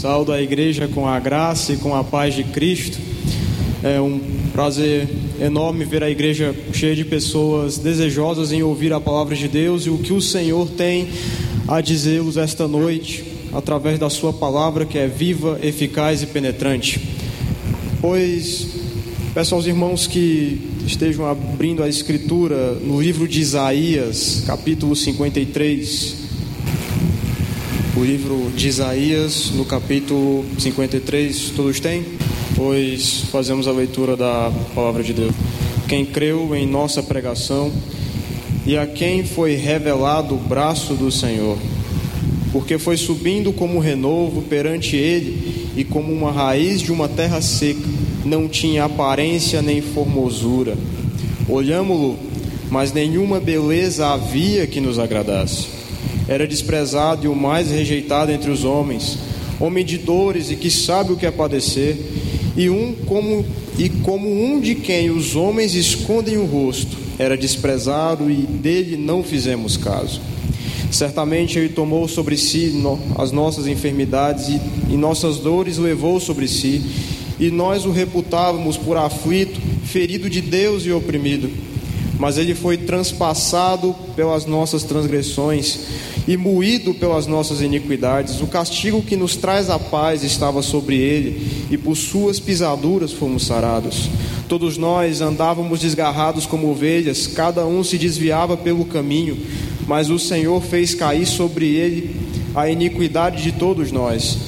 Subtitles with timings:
[0.00, 2.96] Saúdo a igreja com a graça e com a paz de Cristo.
[3.82, 4.20] É um
[4.52, 5.08] prazer
[5.40, 9.90] enorme ver a igreja cheia de pessoas desejosas em ouvir a palavra de Deus e
[9.90, 11.08] o que o Senhor tem
[11.66, 17.00] a dizer-vos esta noite, através da Sua palavra que é viva, eficaz e penetrante.
[18.00, 18.68] Pois
[19.34, 26.17] peço aos irmãos que estejam abrindo a Escritura no livro de Isaías, capítulo 53
[27.98, 31.50] o livro de Isaías, no capítulo 53.
[31.56, 32.04] Todos têm?
[32.54, 35.34] Pois fazemos a leitura da palavra de Deus.
[35.88, 37.72] Quem creu em nossa pregação
[38.64, 41.58] e a quem foi revelado o braço do Senhor,
[42.52, 47.80] porque foi subindo como renovo perante ele e como uma raiz de uma terra seca,
[48.24, 50.76] não tinha aparência nem formosura.
[51.48, 52.16] Olhámo-lo,
[52.70, 55.78] mas nenhuma beleza havia que nos agradasse
[56.28, 59.18] era desprezado e o mais rejeitado entre os homens,
[59.58, 61.96] homem de dores e que sabe o que é padecer,
[62.56, 63.44] e um como
[63.78, 69.22] e como um de quem os homens escondem o rosto, era desprezado e dele não
[69.22, 70.20] fizemos caso.
[70.90, 72.72] Certamente ele tomou sobre si
[73.16, 76.82] as nossas enfermidades e, e nossas dores levou sobre si,
[77.38, 81.48] e nós o reputávamos por aflito, ferido de Deus e oprimido.
[82.18, 85.78] Mas ele foi transpassado pelas nossas transgressões
[86.26, 88.40] e moído pelas nossas iniquidades.
[88.40, 93.46] O castigo que nos traz a paz estava sobre ele, e por suas pisaduras fomos
[93.46, 94.10] sarados.
[94.48, 99.38] Todos nós andávamos desgarrados como ovelhas, cada um se desviava pelo caminho,
[99.86, 102.16] mas o Senhor fez cair sobre ele
[102.54, 104.38] a iniquidade de todos nós.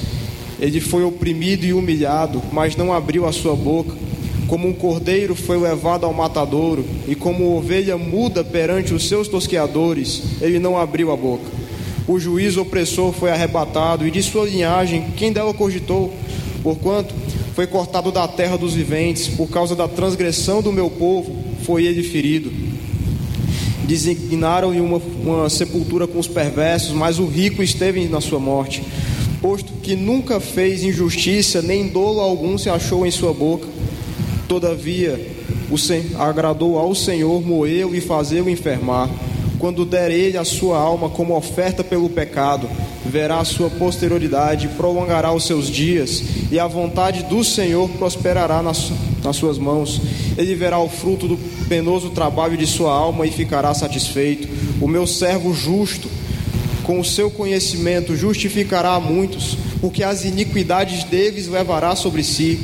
[0.59, 3.95] Ele foi oprimido e humilhado, mas não abriu a sua boca.
[4.51, 10.21] Como um cordeiro foi levado ao matadouro, e como ovelha muda perante os seus tosqueadores,
[10.39, 11.61] ele não abriu a boca
[12.11, 16.13] o juízo opressor foi arrebatado, e de sua linhagem, quem dela cogitou?
[16.63, 17.13] Porquanto
[17.55, 22.03] foi cortado da terra dos viventes, por causa da transgressão do meu povo, foi ele
[22.03, 22.51] ferido.
[23.85, 28.83] Designaram-lhe uma, uma sepultura com os perversos, mas o rico esteve na sua morte,
[29.41, 33.67] posto que nunca fez injustiça, nem dolo algum se achou em sua boca.
[34.51, 35.17] Todavia,
[35.69, 35.77] o
[36.21, 39.09] agradou ao Senhor moê-lo e fazê-lo enfermar
[39.57, 42.67] quando der ele a sua alma como oferta pelo pecado,
[43.05, 48.91] verá a sua posterioridade, prolongará os seus dias, e a vontade do Senhor prosperará nas,
[49.23, 50.01] nas suas mãos.
[50.37, 51.37] Ele verá o fruto do
[51.69, 54.49] penoso trabalho de sua alma e ficará satisfeito.
[54.81, 56.09] O meu servo justo,
[56.83, 62.59] com o seu conhecimento, justificará a muitos, porque as iniquidades deles levará sobre si.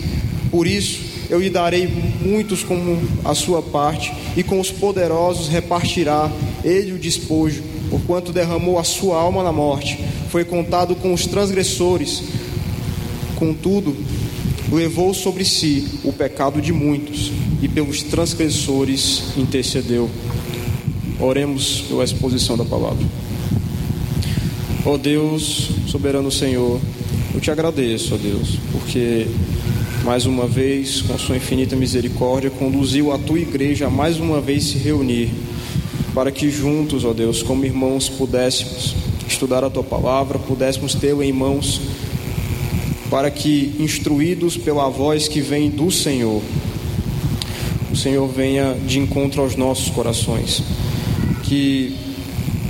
[0.51, 1.87] Por isso, eu lhe darei
[2.21, 6.31] muitos como a sua parte, e com os poderosos repartirá
[6.63, 9.99] ele o despojo, porquanto derramou a sua alma na morte,
[10.29, 12.23] foi contado com os transgressores,
[13.35, 13.95] contudo,
[14.71, 20.09] levou sobre si o pecado de muitos, e pelos transgressores intercedeu.
[21.19, 23.03] Oremos pela exposição da palavra.
[24.85, 26.79] Ó oh Deus, soberano Senhor,
[27.33, 29.27] eu te agradeço, ó oh Deus, porque
[30.07, 34.63] mais uma vez, com Sua infinita misericórdia, conduziu a tua igreja a mais uma vez
[34.63, 35.29] se reunir,
[36.13, 38.95] para que juntos, ó Deus, como irmãos, pudéssemos
[39.27, 41.81] estudar a tua palavra, pudéssemos tê-la em mãos,
[43.09, 46.41] para que, instruídos pela voz que vem do Senhor,
[47.91, 50.63] o Senhor venha de encontro aos nossos corações.
[51.43, 51.97] Que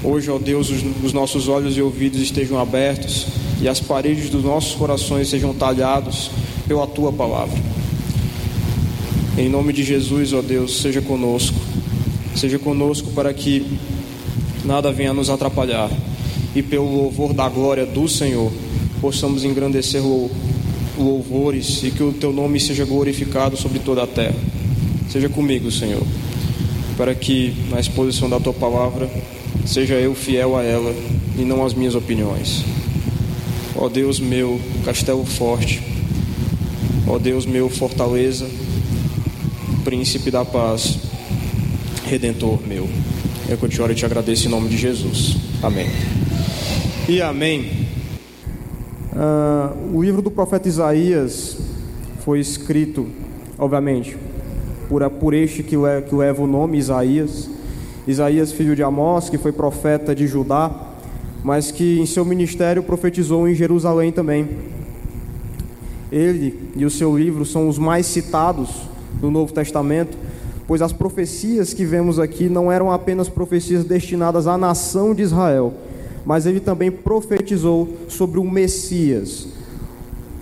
[0.03, 3.27] hoje, ó Deus, os, os nossos olhos e ouvidos estejam abertos
[3.61, 6.29] e as paredes dos nossos corações sejam talhados
[6.67, 7.57] pela tua palavra.
[9.37, 11.55] Em nome de Jesus, ó Deus, seja conosco.
[12.35, 13.65] Seja conosco para que
[14.65, 15.89] nada venha nos atrapalhar.
[16.55, 18.51] E pelo louvor da glória do Senhor,
[18.99, 20.01] possamos engrandecer
[20.97, 24.35] louvores e que o teu nome seja glorificado sobre toda a terra.
[25.09, 26.03] Seja comigo, Senhor,
[26.97, 29.09] para que na exposição da tua palavra
[29.65, 30.93] seja eu fiel a ela
[31.37, 32.63] e não às minhas opiniões.
[33.77, 35.81] Ó Deus meu, castelo forte,
[37.09, 38.45] Ó Deus meu, fortaleza,
[39.85, 40.99] príncipe da paz,
[42.05, 42.89] redentor meu.
[43.47, 45.37] É eu que eu te oro e te agradeço em nome de Jesus.
[45.63, 45.87] Amém.
[47.07, 47.87] E amém.
[49.13, 51.57] Uh, o livro do profeta Isaías
[52.25, 53.07] foi escrito,
[53.57, 54.17] obviamente,
[54.89, 57.49] por, por este que, le, que leva o nome Isaías.
[58.05, 60.86] Isaías, filho de Amós, que foi profeta de Judá,
[61.43, 64.47] mas que em seu ministério profetizou em Jerusalém também.
[66.11, 68.69] Ele e o seu livro são os mais citados
[69.21, 70.17] no Novo Testamento,
[70.67, 75.73] pois as profecias que vemos aqui não eram apenas profecias destinadas à nação de Israel,
[76.25, 79.47] mas ele também profetizou sobre o Messias,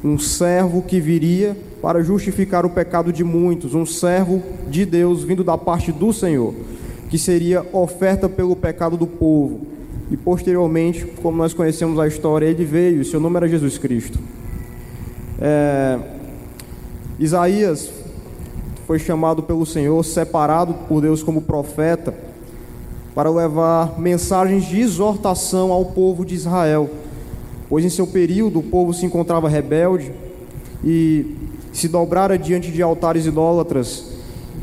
[0.03, 5.43] um servo que viria para justificar o pecado de muitos, um servo de Deus vindo
[5.43, 6.53] da parte do Senhor,
[7.09, 9.74] que seria oferta pelo pecado do povo.
[10.11, 14.19] E posteriormente, como nós conhecemos a história, ele veio, seu nome era Jesus Cristo.
[15.39, 15.99] É,
[17.19, 17.91] Isaías
[18.85, 22.13] foi chamado pelo Senhor, separado por Deus como profeta,
[23.15, 26.89] para levar mensagens de exortação ao povo de Israel,
[27.69, 30.11] pois em seu período o povo se encontrava rebelde
[30.83, 31.35] e
[31.73, 34.11] se dobrara diante de altares idólatras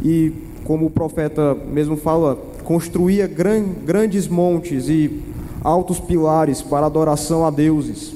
[0.04, 0.32] e,
[0.64, 5.22] como o profeta mesmo fala, construía gran, grandes montes e
[5.62, 8.14] altos pilares para adoração a deuses.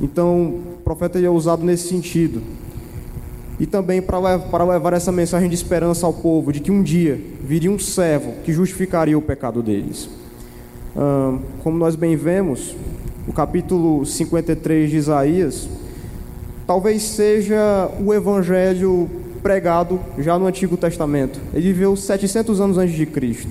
[0.00, 2.42] Então, o profeta é usado nesse sentido
[3.58, 7.70] e também para, levar essa mensagem de esperança ao povo, de que um dia viria
[7.70, 10.08] um servo que justificaria o pecado deles.
[11.62, 12.74] como nós bem vemos,
[13.26, 15.68] o capítulo 53 de Isaías,
[16.66, 19.08] talvez seja o evangelho
[19.42, 21.40] pregado já no Antigo Testamento.
[21.52, 23.50] Ele viveu 700 anos antes de Cristo.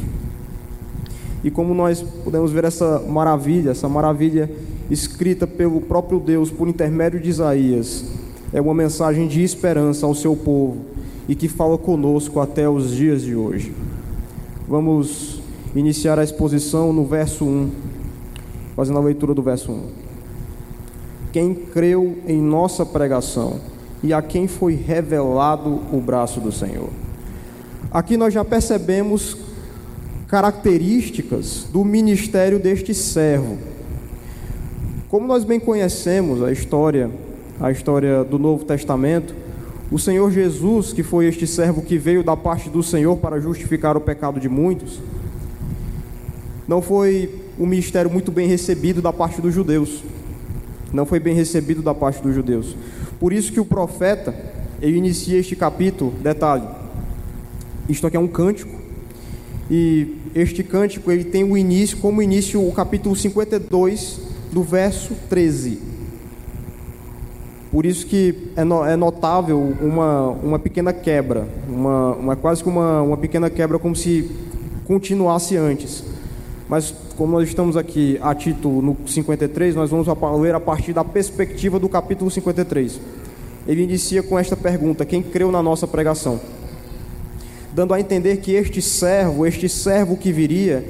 [1.44, 4.50] E como nós podemos ver essa maravilha, essa maravilha
[4.90, 8.06] escrita pelo próprio Deus por intermédio de Isaías,
[8.54, 10.78] é uma mensagem de esperança ao seu povo
[11.28, 13.74] e que fala conosco até os dias de hoje.
[14.68, 15.42] Vamos
[15.76, 17.72] iniciar a exposição no verso 1,
[18.76, 19.82] fazendo a leitura do verso 1.
[21.32, 23.60] Quem creu em nossa pregação
[24.04, 26.90] e a quem foi revelado o braço do Senhor.
[27.92, 29.38] Aqui nós já percebemos
[30.34, 33.56] características do ministério deste servo.
[35.08, 37.12] Como nós bem conhecemos a história
[37.62, 39.36] a história do Novo Testamento,
[39.92, 43.96] o Senhor Jesus, que foi este servo que veio da parte do Senhor para justificar
[43.96, 45.00] o pecado de muitos,
[46.68, 50.04] não foi um ministério muito bem recebido da parte dos judeus.
[50.92, 52.76] Não foi bem recebido da parte dos judeus.
[53.20, 54.34] Por isso que o profeta,
[54.82, 56.68] ele inicia este capítulo, detalhe,
[57.88, 58.82] isto aqui é um cântico,
[59.70, 64.20] e este cântico ele tem o início, como início o capítulo 52,
[64.52, 65.80] do verso 13.
[67.72, 73.02] Por isso que é, é notável uma, uma pequena quebra, uma, uma quase que uma,
[73.02, 74.30] uma pequena quebra como se
[74.86, 76.04] continuasse antes.
[76.70, 80.08] Mas como nós estamos aqui a título no 53, nós vamos
[80.40, 83.00] ler a partir da perspectiva do capítulo 53.
[83.68, 86.40] Ele inicia com esta pergunta: quem creu na nossa pregação?
[87.74, 90.86] Dando a entender que este servo, este servo que viria,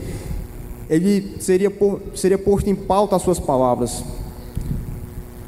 [0.90, 1.72] ele seria,
[2.14, 4.04] seria posto em pauta as suas palavras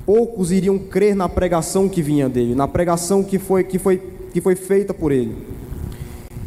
[0.06, 4.02] poucos iriam crer na pregação que vinha dele, na pregação que foi, que foi,
[4.32, 5.36] que foi feita por ele.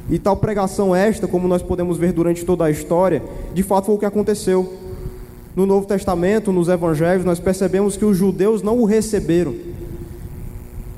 [0.09, 3.97] E tal pregação esta, como nós podemos ver durante toda a história, de fato foi
[3.97, 4.73] o que aconteceu.
[5.57, 9.55] No Novo Testamento, nos Evangelhos, nós percebemos que os judeus não o receberam.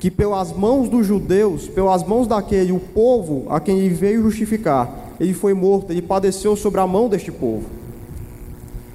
[0.01, 5.13] Que pelas mãos dos judeus, pelas mãos daquele, o povo a quem ele veio justificar,
[5.19, 7.65] ele foi morto, ele padeceu sobre a mão deste povo.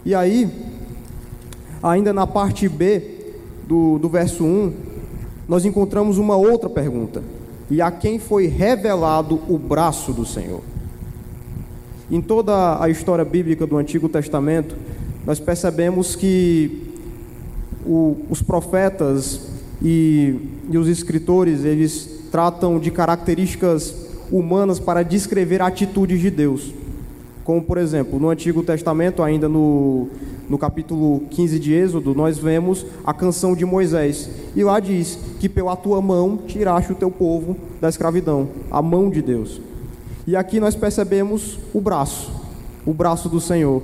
[0.05, 0.51] E aí,
[1.81, 3.15] ainda na parte B,
[3.69, 4.73] do, do verso 1,
[5.49, 7.23] nós encontramos uma outra pergunta:
[7.71, 10.61] e a quem foi revelado o braço do Senhor?
[12.11, 14.77] Em toda a história bíblica do Antigo Testamento,
[15.25, 16.93] nós percebemos que
[17.85, 20.35] o, os profetas e,
[20.71, 23.95] e os escritores eles tratam de características
[24.31, 26.73] humanas para descrever atitudes de Deus.
[27.45, 30.09] Como, por exemplo, no Antigo Testamento, ainda no,
[30.49, 34.29] no capítulo 15 de Êxodo, nós vemos a canção de Moisés.
[34.57, 39.09] E lá diz que pela tua mão tiraste o teu povo da escravidão, a mão
[39.09, 39.61] de Deus.
[40.27, 42.33] E aqui nós percebemos o braço,
[42.85, 43.81] o braço do Senhor,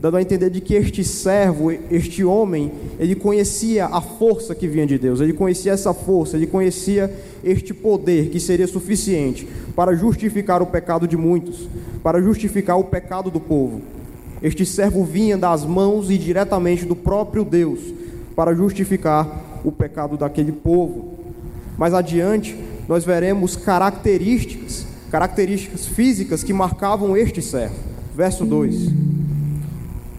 [0.00, 4.86] dando a entender de que este servo, este homem, ele conhecia a força que vinha
[4.86, 7.12] de Deus, ele conhecia essa força, ele conhecia
[7.42, 11.68] este poder que seria suficiente para justificar o pecado de muitos,
[12.02, 13.80] para justificar o pecado do povo.
[14.40, 17.80] Este servo vinha das mãos e diretamente do próprio Deus
[18.36, 21.18] para justificar o pecado daquele povo.
[21.76, 22.56] Mais adiante,
[22.88, 27.74] nós veremos características, características físicas que marcavam este servo.
[28.16, 28.92] Verso 2: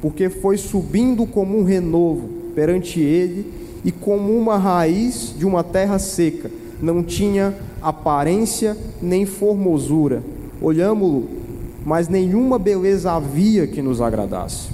[0.02, 3.52] Porque foi subindo como um renovo perante ele
[3.84, 6.52] e como uma raiz de uma terra seca,
[6.82, 10.24] não tinha aparência nem formosura.
[10.62, 11.40] Olhamo-lo
[11.86, 14.70] mas nenhuma beleza havia que nos agradasse.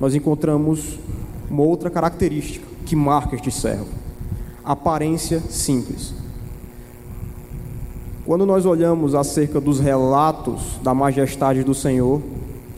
[0.00, 0.98] Nós encontramos
[1.50, 3.86] uma outra característica que marca este servo:
[4.64, 6.14] aparência simples.
[8.24, 12.20] Quando nós olhamos acerca dos relatos da majestade do Senhor,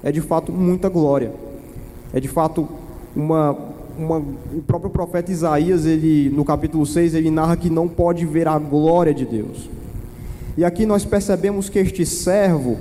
[0.02, 1.32] é de fato muita glória,
[2.12, 2.68] é de fato
[3.14, 3.56] uma,
[3.98, 8.46] uma, o próprio profeta Isaías, ele, no capítulo 6, ele narra que não pode ver
[8.46, 9.68] a glória de Deus.
[10.56, 12.76] E aqui nós percebemos que este servo,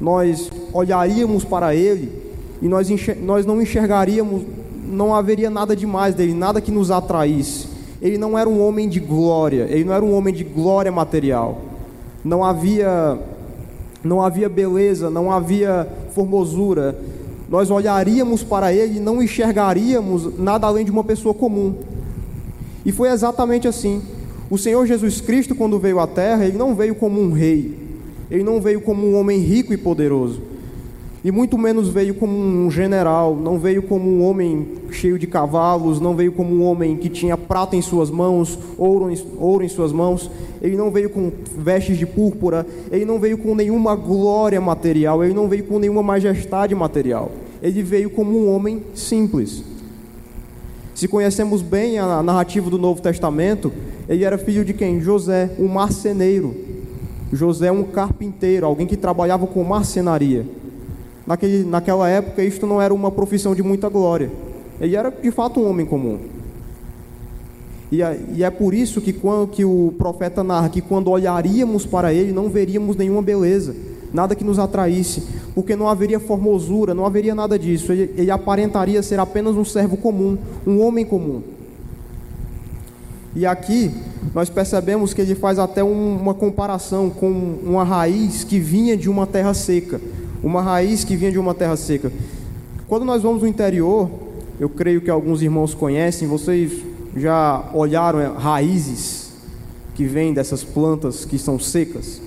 [0.00, 2.12] nós olharíamos para ele
[2.60, 2.88] e nós,
[3.22, 4.42] nós não enxergaríamos,
[4.86, 7.68] não haveria nada demais dele, nada que nos atraísse.
[8.00, 11.62] Ele não era um homem de glória, ele não era um homem de glória material.
[12.24, 13.18] Não havia
[14.06, 16.96] não havia beleza, não havia formosura.
[17.48, 21.74] Nós olharíamos para ele e não enxergaríamos nada além de uma pessoa comum.
[22.84, 24.02] E foi exatamente assim.
[24.48, 27.74] O Senhor Jesus Cristo, quando veio à terra, ele não veio como um rei,
[28.30, 30.40] ele não veio como um homem rico e poderoso,
[31.26, 35.98] e muito menos veio como um general, não veio como um homem cheio de cavalos,
[36.00, 39.68] não veio como um homem que tinha prata em suas mãos, ouro em, ouro em
[39.68, 40.30] suas mãos,
[40.62, 45.34] ele não veio com vestes de púrpura, ele não veio com nenhuma glória material, ele
[45.34, 49.64] não veio com nenhuma majestade material, ele veio como um homem simples.
[50.94, 53.72] Se conhecemos bem a narrativa do Novo Testamento,
[54.08, 55.00] ele era filho de quem?
[55.00, 56.54] José, um marceneiro.
[57.32, 60.46] José, um carpinteiro, alguém que trabalhava com marcenaria.
[61.26, 64.30] Naquele, naquela época, isto não era uma profissão de muita glória.
[64.80, 66.18] Ele era de fato um homem comum.
[67.90, 71.84] E é, e é por isso que, quando, que o profeta narra que quando olharíamos
[71.84, 73.74] para ele, não veríamos nenhuma beleza,
[74.12, 75.22] nada que nos atraísse,
[75.54, 77.92] porque não haveria formosura, não haveria nada disso.
[77.92, 81.42] Ele, ele aparentaria ser apenas um servo comum, um homem comum.
[83.34, 83.92] E aqui
[84.34, 87.30] nós percebemos que ele faz até um, uma comparação com
[87.62, 90.00] uma raiz que vinha de uma terra seca
[90.42, 92.12] uma raiz que vinha de uma terra seca.
[92.88, 94.08] Quando nós vamos no interior,
[94.58, 96.72] eu creio que alguns irmãos conhecem, vocês
[97.16, 99.32] já olharam é, raízes
[99.94, 102.20] que vêm dessas plantas que são secas?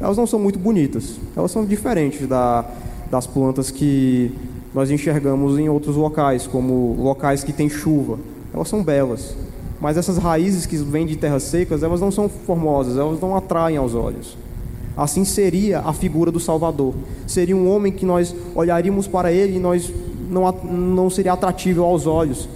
[0.00, 2.64] Elas não são muito bonitas, elas são diferentes da,
[3.10, 4.32] das plantas que
[4.74, 8.18] nós enxergamos em outros locais, como locais que têm chuva.
[8.52, 9.34] Elas são belas,
[9.80, 13.76] mas essas raízes que vêm de terras secas, elas não são formosas, elas não atraem
[13.76, 14.36] aos olhos.
[14.96, 16.94] Assim seria a figura do Salvador.
[17.26, 19.92] Seria um homem que nós olharíamos para ele e nós
[20.30, 22.48] não, não seria atratível aos olhos.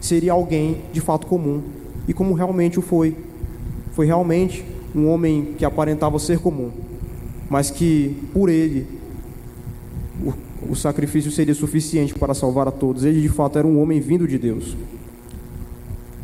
[0.00, 1.62] Seria alguém de fato comum.
[2.08, 3.16] E como realmente o foi.
[3.92, 6.70] Foi realmente um homem que aparentava ser comum,
[7.48, 8.86] mas que por ele
[10.24, 13.04] o, o sacrifício seria suficiente para salvar a todos.
[13.04, 14.76] Ele de fato era um homem vindo de Deus.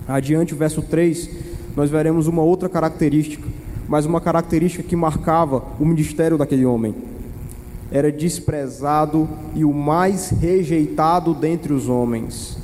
[0.07, 1.31] Adiante, verso 3,
[1.77, 3.47] nós veremos uma outra característica
[3.89, 6.95] mas uma característica que marcava o ministério daquele homem.
[7.91, 12.57] Era desprezado e o mais rejeitado dentre os homens,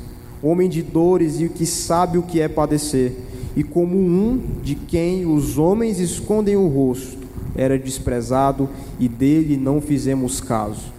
[0.42, 3.16] homem de dores e que sabe o que é padecer,
[3.54, 7.18] e como um de quem os homens escondem o rosto,
[7.54, 10.92] era desprezado e dele não fizemos caso.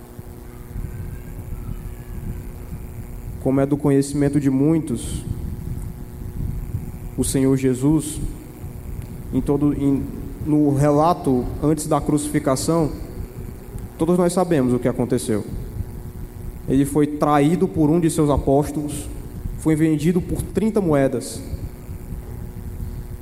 [3.41, 5.25] Como é do conhecimento de muitos,
[7.17, 8.19] o Senhor Jesus
[9.33, 10.03] em todo, em,
[10.45, 12.91] no relato antes da crucificação,
[13.97, 15.43] todos nós sabemos o que aconteceu.
[16.67, 19.07] Ele foi traído por um de seus apóstolos,
[19.59, 21.41] foi vendido por 30 moedas.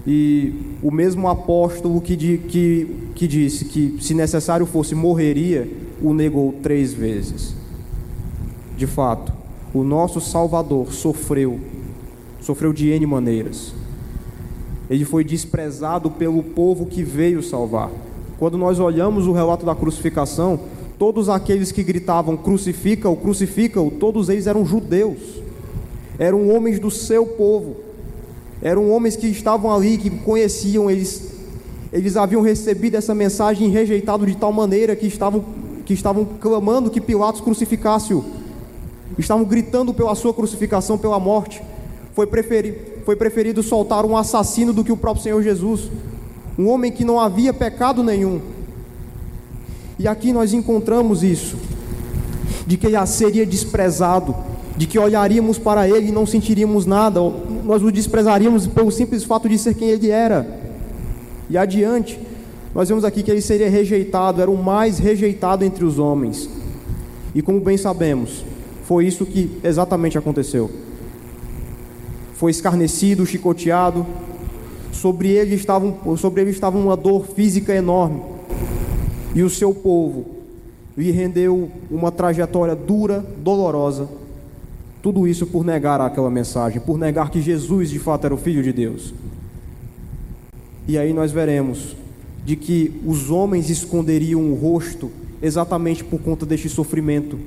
[0.07, 5.69] E o mesmo apóstolo que, que, que disse que, se necessário fosse, morreria,
[6.01, 7.55] o negou três vezes.
[8.77, 9.33] De fato,
[9.73, 11.59] o nosso Salvador sofreu,
[12.41, 13.78] sofreu de N maneiras
[14.89, 17.91] ele foi desprezado pelo povo que veio salvar.
[18.39, 20.60] Quando nós olhamos o relato da crucificação,
[20.98, 25.19] todos aqueles que gritavam crucifica-o, crucifica-o, todos eles eram judeus,
[26.17, 27.77] eram homens do seu povo,
[28.62, 31.34] eram homens que estavam ali, que conheciam, eles,
[31.93, 35.46] eles haviam recebido essa mensagem e rejeitado de tal maneira que estavam,
[35.86, 38.25] que estavam clamando que Pilatos crucificasse-o,
[39.17, 41.62] estavam gritando pela sua crucificação, pela morte.
[42.13, 42.77] Foi preferido,
[43.09, 45.89] foi preferido soltar um assassino do que o próprio Senhor Jesus,
[46.59, 48.39] um homem que não havia pecado nenhum.
[49.97, 51.57] E aqui nós encontramos isso,
[52.67, 54.35] de que ele seria desprezado,
[54.77, 57.19] de que olharíamos para ele e não sentiríamos nada,
[57.63, 60.45] nós o desprezaríamos pelo simples fato de ser quem ele era.
[61.49, 62.19] E adiante,
[62.75, 66.47] nós vemos aqui que ele seria rejeitado, era o mais rejeitado entre os homens.
[67.33, 68.45] E como bem sabemos,
[68.83, 70.69] foi isso que exatamente aconteceu
[72.39, 74.08] foi escarnecido, chicoteado.
[74.93, 78.22] Sobre ele estava, sobre ele estava uma dor física enorme.
[79.36, 80.25] E o seu povo
[80.98, 84.08] lhe rendeu uma trajetória dura, dolorosa.
[85.01, 88.63] Tudo isso por negar aquela mensagem, por negar que Jesus de fato era o Filho
[88.63, 89.13] de Deus.
[90.88, 91.93] E aí nós veremos
[92.46, 97.38] de que os homens esconderiam o rosto exatamente por conta deste sofrimento.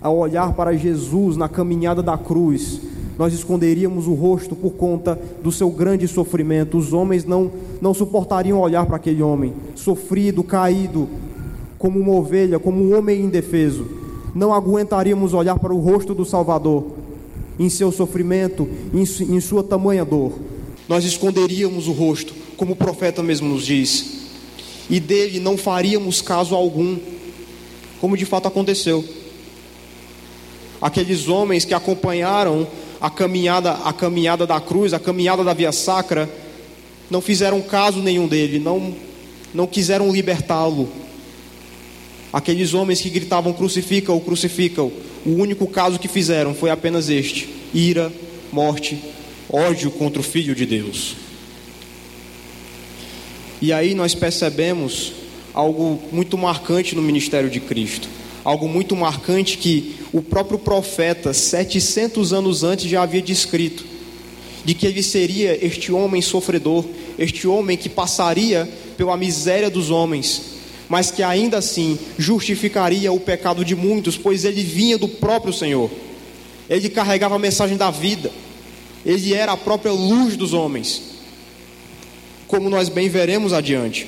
[0.00, 2.80] Ao olhar para Jesus na caminhada da cruz,
[3.18, 6.76] nós esconderíamos o rosto por conta do seu grande sofrimento.
[6.76, 11.08] Os homens não, não suportariam olhar para aquele homem, sofrido, caído,
[11.78, 13.86] como uma ovelha, como um homem indefeso.
[14.34, 16.84] Não aguentaríamos olhar para o rosto do Salvador
[17.58, 20.32] em seu sofrimento, em, em sua tamanha dor.
[20.86, 24.26] Nós esconderíamos o rosto, como o profeta mesmo nos diz,
[24.88, 26.96] e dele não faríamos caso algum,
[28.00, 29.02] como de fato aconteceu.
[30.80, 32.66] Aqueles homens que acompanharam
[33.00, 36.28] a caminhada, a caminhada da cruz, a caminhada da via sacra,
[37.10, 38.94] não fizeram caso nenhum dele, não,
[39.54, 40.88] não quiseram libertá-lo.
[42.32, 44.92] Aqueles homens que gritavam crucifica-o, crucifica-o,
[45.24, 48.12] o único caso que fizeram foi apenas este: ira,
[48.52, 48.98] morte,
[49.50, 51.16] ódio contra o Filho de Deus.
[53.60, 55.12] E aí nós percebemos
[55.54, 58.08] algo muito marcante no ministério de Cristo
[58.46, 63.84] algo muito marcante que o próprio profeta, 700 anos antes, já havia descrito:
[64.64, 66.84] de que ele seria este homem sofredor,
[67.18, 70.42] este homem que passaria pela miséria dos homens,
[70.88, 75.90] mas que ainda assim justificaria o pecado de muitos, pois ele vinha do próprio Senhor,
[76.70, 78.30] ele carregava a mensagem da vida,
[79.04, 81.02] ele era a própria luz dos homens,
[82.46, 84.06] como nós bem veremos adiante.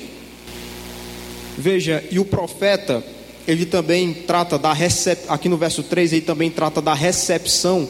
[1.57, 3.03] Veja, e o profeta
[3.49, 5.25] ele também trata da recep...
[5.27, 7.89] aqui no verso 3, ele também trata da recepção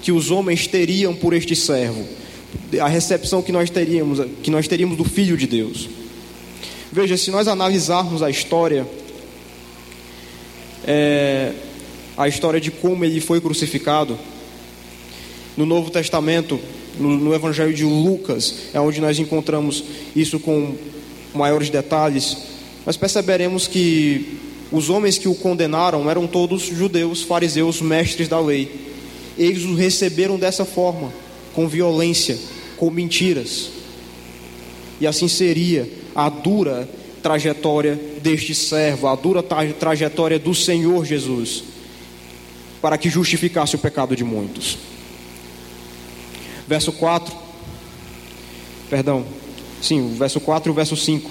[0.00, 2.06] que os homens teriam por este servo.
[2.80, 5.88] A recepção que nós teríamos, que nós teríamos do filho de Deus.
[6.92, 8.86] Veja, se nós analisarmos a história,
[10.86, 11.54] é,
[12.16, 14.16] a história de como ele foi crucificado,
[15.56, 16.60] no Novo Testamento,
[17.00, 19.82] no, no Evangelho de Lucas, é onde nós encontramos
[20.14, 20.76] isso com
[21.34, 22.36] maiores detalhes,
[22.86, 28.70] nós perceberemos que os homens que o condenaram eram todos judeus, fariseus, mestres da lei.
[29.36, 31.12] Eles o receberam dessa forma,
[31.54, 32.38] com violência,
[32.76, 33.70] com mentiras.
[35.00, 36.88] E assim seria a dura
[37.22, 41.64] trajetória deste servo, a dura trajetória do Senhor Jesus,
[42.80, 44.78] para que justificasse o pecado de muitos.
[46.68, 47.34] Verso 4,
[48.88, 49.26] perdão,
[49.82, 51.30] sim, o verso 4 e o verso 5.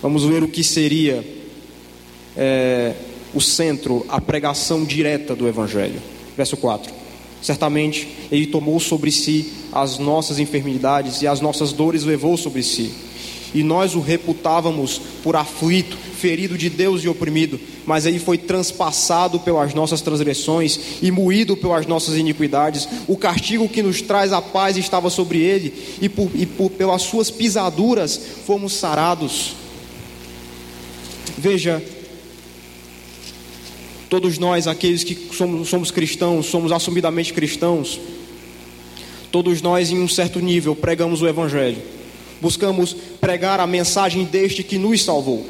[0.00, 1.41] Vamos ver o que seria
[2.36, 2.94] é,
[3.34, 6.00] o centro, a pregação direta do Evangelho.
[6.36, 6.92] Verso 4.
[7.42, 12.92] Certamente ele tomou sobre si as nossas enfermidades e as nossas dores levou sobre si.
[13.54, 19.40] E nós o reputávamos por aflito, ferido de Deus e oprimido, mas ele foi transpassado
[19.40, 22.88] pelas nossas transgressões e moído pelas nossas iniquidades.
[23.06, 27.02] O castigo que nos traz a paz estava sobre ele, e, por, e por, pelas
[27.02, 29.54] suas pisaduras fomos sarados.
[31.36, 31.82] Veja,
[34.12, 37.98] Todos nós, aqueles que somos, somos cristãos, somos assumidamente cristãos,
[39.30, 41.78] todos nós, em um certo nível, pregamos o Evangelho,
[42.38, 45.46] buscamos pregar a mensagem deste que nos salvou.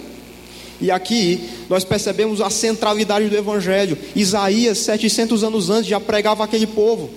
[0.81, 3.99] E aqui nós percebemos a centralidade do Evangelho.
[4.15, 7.11] Isaías, 700 anos antes, já pregava aquele povo.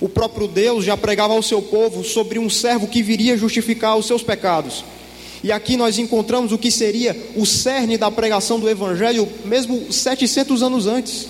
[0.00, 4.06] O próprio Deus já pregava ao seu povo sobre um servo que viria justificar os
[4.06, 4.84] seus pecados.
[5.42, 10.62] E aqui nós encontramos o que seria o cerne da pregação do Evangelho, mesmo 700
[10.62, 11.28] anos antes.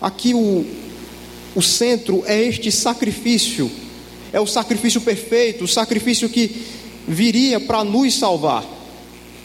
[0.00, 0.64] Aqui o,
[1.54, 3.70] o centro é este sacrifício,
[4.32, 6.64] é o sacrifício perfeito, o sacrifício que
[7.06, 8.64] viria para nos salvar,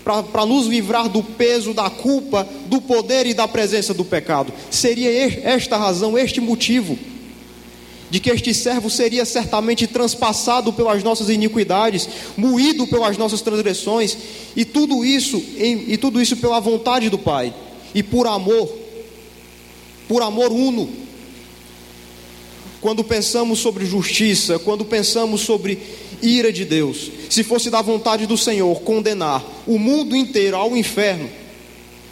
[0.04, 4.54] para nos livrar do peso da culpa, do poder e da presença do pecado.
[4.70, 5.10] Seria
[5.44, 6.98] esta razão, este motivo
[8.16, 14.18] de que este servo seria certamente transpassado pelas nossas iniquidades, moído pelas nossas transgressões,
[14.56, 17.54] e tudo isso, em, e tudo isso pela vontade do Pai,
[17.94, 18.74] e por amor,
[20.08, 20.90] por amor uno.
[22.80, 25.78] Quando pensamos sobre justiça, quando pensamos sobre
[26.22, 31.30] ira de Deus, se fosse da vontade do Senhor condenar o mundo inteiro ao inferno,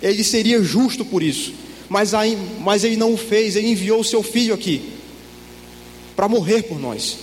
[0.01, 1.53] ele seria justo por isso,
[1.87, 4.92] mas, aí, mas ele não o fez, ele enviou o seu filho aqui
[6.15, 7.17] para morrer por nós.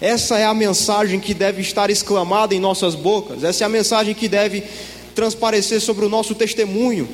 [0.00, 4.14] Essa é a mensagem que deve estar exclamada em nossas bocas, essa é a mensagem
[4.14, 4.62] que deve
[5.14, 7.08] transparecer sobre o nosso testemunho.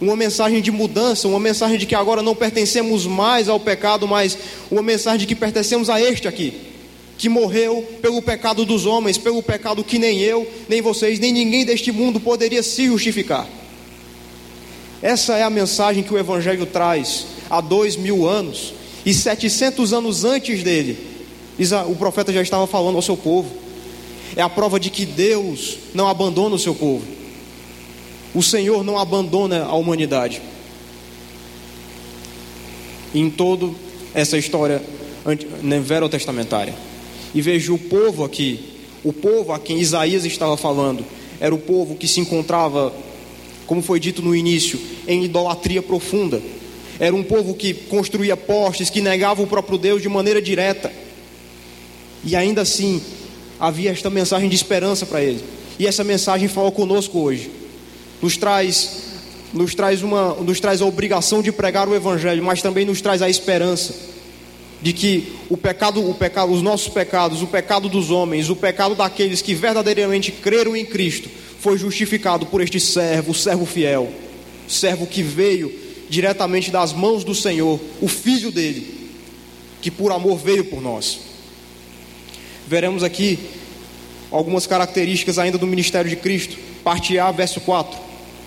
[0.00, 4.36] Uma mensagem de mudança, uma mensagem de que agora não pertencemos mais ao pecado, mas
[4.70, 6.54] uma mensagem de que pertencemos a este aqui,
[7.18, 11.66] que morreu pelo pecado dos homens, pelo pecado que nem eu, nem vocês, nem ninguém
[11.66, 13.46] deste mundo poderia se justificar.
[15.02, 20.24] Essa é a mensagem que o Evangelho traz há dois mil anos e 700 anos
[20.24, 20.98] antes dele,
[21.88, 23.50] o profeta já estava falando ao seu povo.
[24.36, 27.04] É a prova de que Deus não abandona o seu povo.
[28.34, 30.40] O Senhor não abandona a humanidade.
[33.14, 33.74] Em todo
[34.14, 34.80] essa história
[35.62, 36.74] né, verotestamentária.
[37.34, 38.60] E vejo o povo aqui,
[39.04, 41.04] o povo a quem Isaías estava falando,
[41.40, 42.92] era o povo que se encontrava,
[43.66, 46.40] como foi dito no início, em idolatria profunda.
[47.00, 50.92] Era um povo que construía postes, que negava o próprio Deus de maneira direta.
[52.22, 53.00] E ainda assim,
[53.58, 55.42] havia esta mensagem de esperança para eles.
[55.78, 57.50] E essa mensagem fala conosco hoje.
[58.20, 59.08] Nos traz
[59.52, 63.22] nos traz uma nos traz a obrigação de pregar o evangelho, mas também nos traz
[63.22, 63.94] a esperança
[64.82, 68.94] de que o pecado, o pecado, os nossos pecados, o pecado dos homens, o pecado
[68.94, 74.10] daqueles que verdadeiramente creram em Cristo, foi justificado por este servo, o servo fiel,
[74.68, 79.08] servo que veio diretamente das mãos do Senhor, o filho dele,
[79.80, 81.20] que por amor veio por nós.
[82.66, 83.38] Veremos aqui
[84.30, 86.58] algumas características ainda do ministério de Cristo.
[86.82, 87.98] Parte A, verso 4.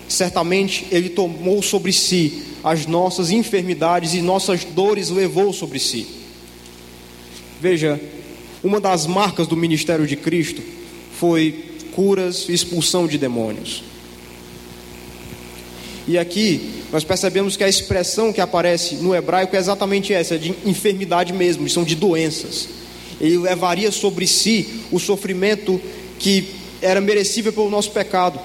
[0.06, 6.06] Certamente ele tomou sobre si as nossas enfermidades e nossas dores levou sobre si.
[7.60, 8.00] Veja,
[8.62, 10.62] uma das marcas do ministério de Cristo
[11.18, 13.82] foi curas e expulsão de demônios.
[16.06, 20.54] E aqui nós percebemos que a expressão que aparece no hebraico é exatamente essa, de
[20.64, 22.68] enfermidade mesmo, são de doenças.
[23.20, 25.80] Ele levaria sobre si o sofrimento
[26.20, 28.38] que era merecível pelo nosso pecado.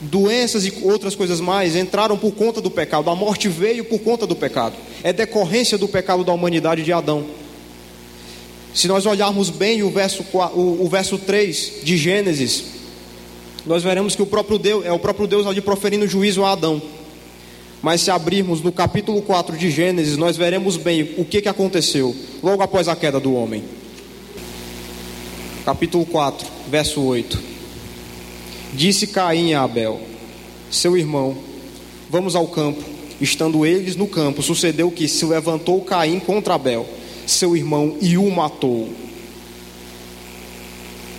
[0.00, 3.10] Doenças e outras coisas mais entraram por conta do pecado.
[3.10, 4.76] A morte veio por conta do pecado.
[5.02, 7.26] É decorrência do pecado da humanidade de Adão.
[8.72, 12.62] Se nós olharmos bem o verso, o, o verso 3 de Gênesis,
[13.66, 16.80] nós veremos que o próprio Deus é o próprio Deus ali proferindo juízo a Adão.
[17.82, 22.14] Mas se abrirmos no capítulo 4 de Gênesis, nós veremos bem o que, que aconteceu
[22.42, 23.62] logo após a queda do homem.
[25.64, 27.38] Capítulo 4, verso 8.
[28.74, 30.00] Disse Caim a Abel,
[30.70, 31.36] seu irmão,
[32.10, 32.82] vamos ao campo.
[33.20, 36.86] Estando eles no campo, sucedeu que se levantou Caim contra Abel
[37.28, 38.88] seu irmão e o matou.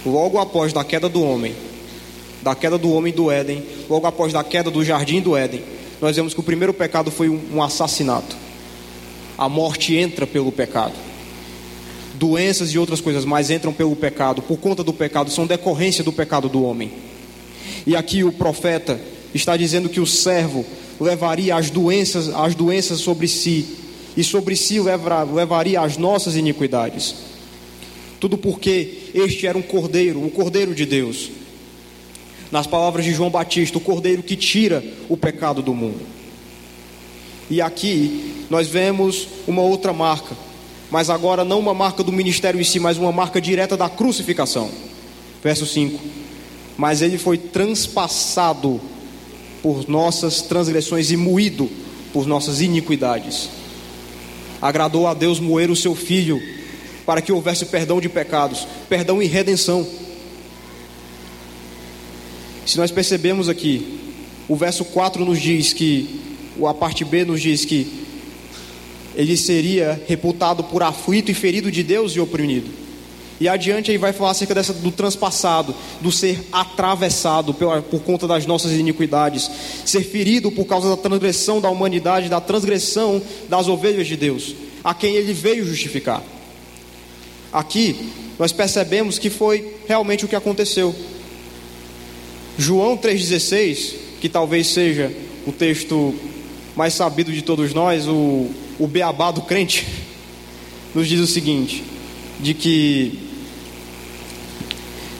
[0.06, 1.54] Logo após da queda do homem,
[2.42, 5.62] da queda do homem do Éden, logo após da queda do jardim do Éden,
[6.02, 8.36] nós vemos que o primeiro pecado foi um assassinato.
[9.38, 10.94] A morte entra pelo pecado.
[12.16, 16.12] Doenças e outras coisas mais entram pelo pecado, por conta do pecado, são decorrência do
[16.12, 16.92] pecado do homem.
[17.86, 19.00] E aqui o profeta
[19.34, 20.66] está dizendo que o servo
[21.00, 23.66] levaria as doenças, as doenças sobre si
[24.18, 27.16] e sobre si levaria as nossas iniquidades.
[28.20, 31.30] Tudo porque este era um cordeiro, o cordeiro de Deus.
[32.52, 36.02] Nas palavras de João Batista, o cordeiro que tira o pecado do mundo.
[37.50, 40.36] E aqui nós vemos uma outra marca,
[40.92, 44.70] mas agora não uma marca do ministério em si, mas uma marca direta da crucificação.
[45.44, 46.00] Verso 5:
[46.78, 48.80] Mas ele foi transpassado
[49.62, 51.70] por nossas transgressões e moído
[52.12, 53.50] por nossas iniquidades
[54.62, 56.42] agradou a Deus moer o seu filho
[57.06, 59.88] para que houvesse perdão de pecados, perdão e redenção.
[62.66, 64.00] Se nós percebemos aqui,
[64.48, 66.20] o verso 4 nos diz que,
[66.68, 67.88] a parte B nos diz que
[69.16, 72.70] ele seria reputado por aflito e ferido de Deus e oprimido.
[73.40, 78.28] E adiante aí vai falar acerca dessa, do transpassado, do ser atravessado por, por conta
[78.28, 79.50] das nossas iniquidades,
[79.86, 84.94] ser ferido por causa da transgressão da humanidade, da transgressão das ovelhas de Deus, a
[84.94, 86.22] quem ele veio justificar.
[87.52, 90.94] Aqui nós percebemos que foi realmente o que aconteceu.
[92.60, 95.10] João 3,16, que talvez seja
[95.48, 96.14] o texto
[96.76, 99.88] mais sabido de todos nós, o, o beabá do crente,
[100.94, 101.86] nos diz o seguinte:
[102.38, 103.18] de que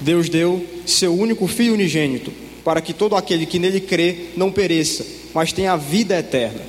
[0.02, 2.30] Deus deu seu único filho unigênito,
[2.62, 6.60] para que todo aquele que nele crê não pereça, mas tenha a vida eterna.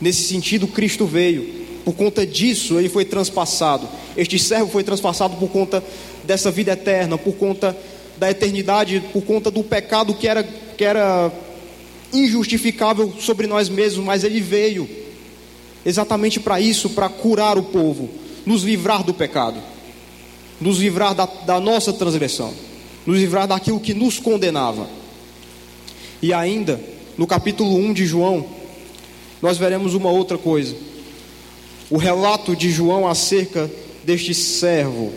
[0.00, 1.66] Nesse sentido, Cristo veio.
[1.84, 3.88] Por conta disso, ele foi transpassado.
[4.16, 5.82] Este servo foi transpassado por conta
[6.22, 7.76] dessa vida eterna, por conta
[8.16, 11.30] da eternidade, por conta do pecado que era, que era
[12.12, 14.88] injustificável sobre nós mesmos, mas ele veio
[15.84, 18.10] exatamente para isso, para curar o povo,
[18.44, 19.60] nos livrar do pecado
[20.60, 22.52] nos livrar da, da nossa transgressão,
[23.04, 24.88] nos livrar daquilo que nos condenava.
[26.22, 26.80] E ainda,
[27.16, 28.46] no capítulo 1 de João,
[29.40, 30.74] nós veremos uma outra coisa.
[31.90, 33.70] O relato de João acerca
[34.02, 35.12] deste servo.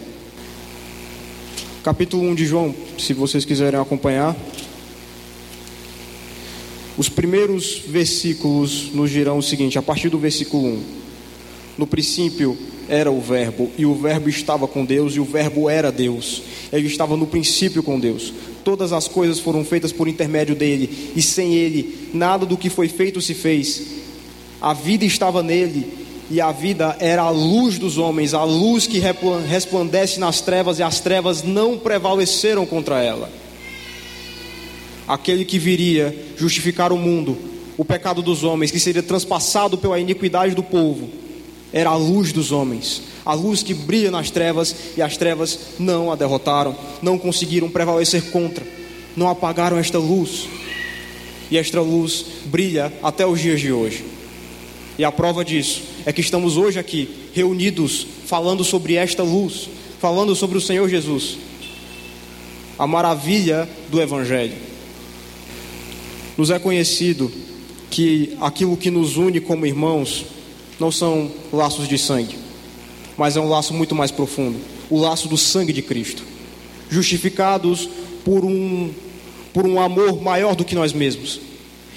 [1.89, 4.38] Capítulo 1 de João, se vocês quiserem acompanhar.
[6.95, 10.84] Os primeiros versículos nos dirão o seguinte, a partir do versículo 1.
[11.80, 12.56] No princípio
[12.88, 16.43] era o Verbo, e o Verbo estava com Deus, e o Verbo era Deus.
[16.71, 18.32] Ele estava no princípio com Deus.
[18.63, 22.88] Todas as coisas foram feitas por intermédio dele, e sem ele, nada do que foi
[22.88, 23.82] feito se fez.
[24.62, 25.98] A vida estava nele,
[26.30, 29.02] e a vida era a luz dos homens, a luz que
[29.48, 33.30] resplandece nas trevas, e as trevas não prevaleceram contra ela.
[35.08, 37.36] Aquele que viria justificar o mundo,
[37.78, 41.10] o pecado dos homens, que seria transpassado pela iniquidade do povo,
[41.74, 46.12] era a luz dos homens, a luz que brilha nas trevas, e as trevas não
[46.12, 48.65] a derrotaram, não conseguiram prevalecer contra,
[49.15, 50.48] não apagaram esta luz,
[51.50, 54.18] e esta luz brilha até os dias de hoje.
[54.99, 60.35] E a prova disso é que estamos hoje aqui reunidos falando sobre esta luz, falando
[60.35, 61.38] sobre o Senhor Jesus,
[62.77, 64.57] a maravilha do Evangelho.
[66.38, 67.31] Nos é conhecido
[67.89, 70.25] que aquilo que nos une como irmãos
[70.77, 72.38] não são laços de sangue,
[73.17, 74.57] mas é um laço muito mais profundo
[74.89, 76.23] o laço do sangue de Cristo,
[76.89, 77.88] justificados
[78.25, 78.91] por um,
[79.53, 81.39] por um amor maior do que nós mesmos.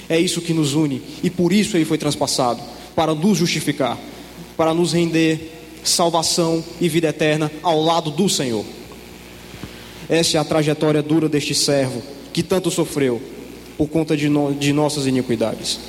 [0.08, 3.98] É isso que nos une e por isso ele foi transpassado para nos justificar,
[4.56, 5.52] para nos render
[5.84, 8.64] salvação e vida eterna ao lado do Senhor.
[10.08, 12.02] Essa é a trajetória dura deste servo
[12.32, 13.20] que tanto sofreu
[13.76, 15.80] por conta de, no, de nossas iniquidades.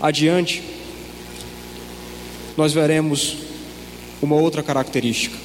[0.00, 0.62] Adiante,
[2.56, 3.38] nós veremos
[4.22, 5.36] uma outra característica.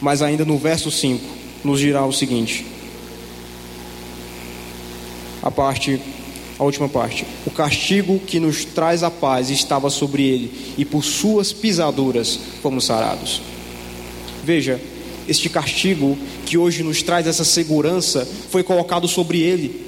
[0.00, 1.24] Mas ainda no verso 5,
[1.64, 2.66] nos dirá o seguinte:
[5.42, 6.00] a parte
[6.58, 7.26] a última parte.
[7.46, 12.84] O castigo que nos traz a paz estava sobre ele, e por suas pisaduras fomos
[12.84, 13.40] sarados.
[14.44, 14.80] Veja,
[15.28, 19.84] este castigo que hoje nos traz essa segurança foi colocado sobre ele.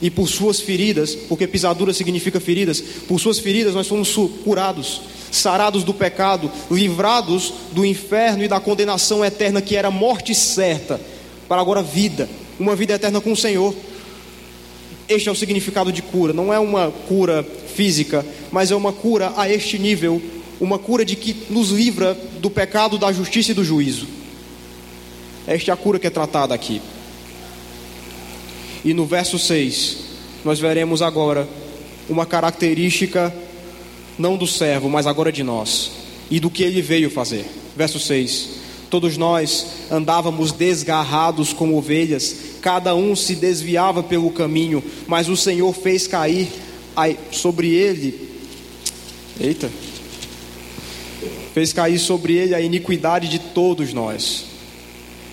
[0.00, 5.82] E por suas feridas, porque pisadura significa feridas, por suas feridas nós fomos curados, sarados
[5.82, 11.00] do pecado, livrados do inferno e da condenação eterna que era morte certa,
[11.48, 12.28] para agora vida,
[12.60, 13.74] uma vida eterna com o Senhor.
[15.08, 16.32] Este é o significado de cura.
[16.32, 17.42] Não é uma cura
[17.74, 20.20] física, mas é uma cura a este nível
[20.60, 24.06] uma cura de que nos livra do pecado, da justiça e do juízo.
[25.46, 26.82] Esta é a cura que é tratada aqui.
[28.84, 29.98] E no verso 6,
[30.44, 31.48] nós veremos agora
[32.08, 33.34] uma característica
[34.18, 35.92] não do servo, mas agora de nós
[36.30, 37.46] e do que ele veio fazer.
[37.76, 38.48] Verso 6:
[38.90, 45.72] Todos nós andávamos desgarrados como ovelhas, cada um se desviava pelo caminho, mas o Senhor
[45.72, 46.48] fez cair
[47.30, 48.28] sobre ele.
[49.40, 49.70] Eita!
[51.54, 54.46] Fez cair sobre ele a iniquidade de todos nós.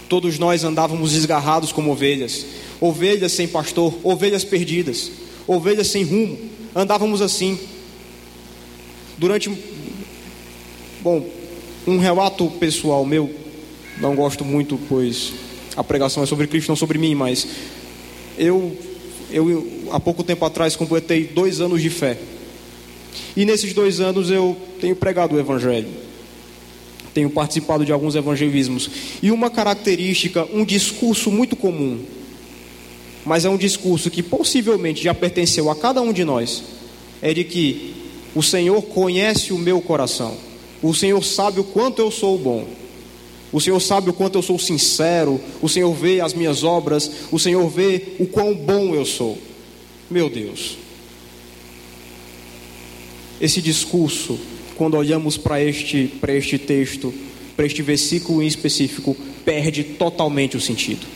[0.07, 2.45] Todos nós andávamos desgarrados como ovelhas,
[2.79, 5.11] ovelhas sem pastor, ovelhas perdidas,
[5.47, 6.37] ovelhas sem rumo.
[6.75, 7.57] Andávamos assim.
[9.17, 9.51] Durante
[11.01, 11.25] bom,
[11.87, 13.33] um relato pessoal meu,
[13.99, 15.33] não gosto muito, pois
[15.75, 17.47] a pregação é sobre Cristo, não sobre mim, mas
[18.37, 18.75] eu,
[19.29, 22.17] eu há pouco tempo atrás completei dois anos de fé.
[23.35, 25.89] E nesses dois anos eu tenho pregado o Evangelho,
[27.13, 28.89] tenho participado de alguns evangelismos.
[29.21, 31.99] E uma característica, um discurso muito comum,
[33.25, 36.63] mas é um discurso que possivelmente já pertenceu a cada um de nós,
[37.21, 37.95] é de que
[38.35, 40.37] o Senhor conhece o meu coração.
[40.83, 42.67] O Senhor sabe o quanto eu sou bom.
[43.55, 45.39] O Senhor sabe o quanto eu sou sincero.
[45.61, 47.09] O Senhor vê as minhas obras.
[47.31, 49.37] O Senhor vê o quão bom eu sou.
[50.11, 50.77] Meu Deus.
[53.39, 54.37] Esse discurso,
[54.75, 57.13] quando olhamos para este, este texto,
[57.55, 59.15] para este versículo em específico,
[59.45, 61.07] perde totalmente o sentido.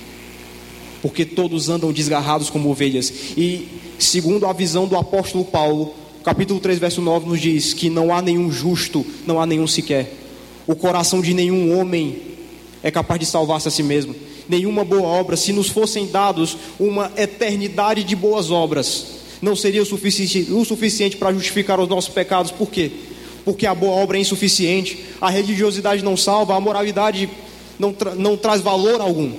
[1.02, 3.12] Porque todos andam desgarrados como ovelhas.
[3.36, 3.68] E,
[4.00, 8.22] segundo a visão do apóstolo Paulo, capítulo 3, verso 9 nos diz que não há
[8.22, 10.14] nenhum justo, não há nenhum sequer.
[10.66, 12.29] O coração de nenhum homem
[12.82, 14.16] é capaz de salvar-se a si mesmo.
[14.48, 19.86] Nenhuma boa obra, se nos fossem dados uma eternidade de boas obras, não seria o
[19.86, 22.52] suficiente, o suficiente para justificar os nossos pecados.
[22.52, 22.92] Por quê?
[23.46, 27.30] Porque a boa obra é insuficiente, a religiosidade não salva, a moralidade
[27.78, 29.32] não, tra não traz valor algum.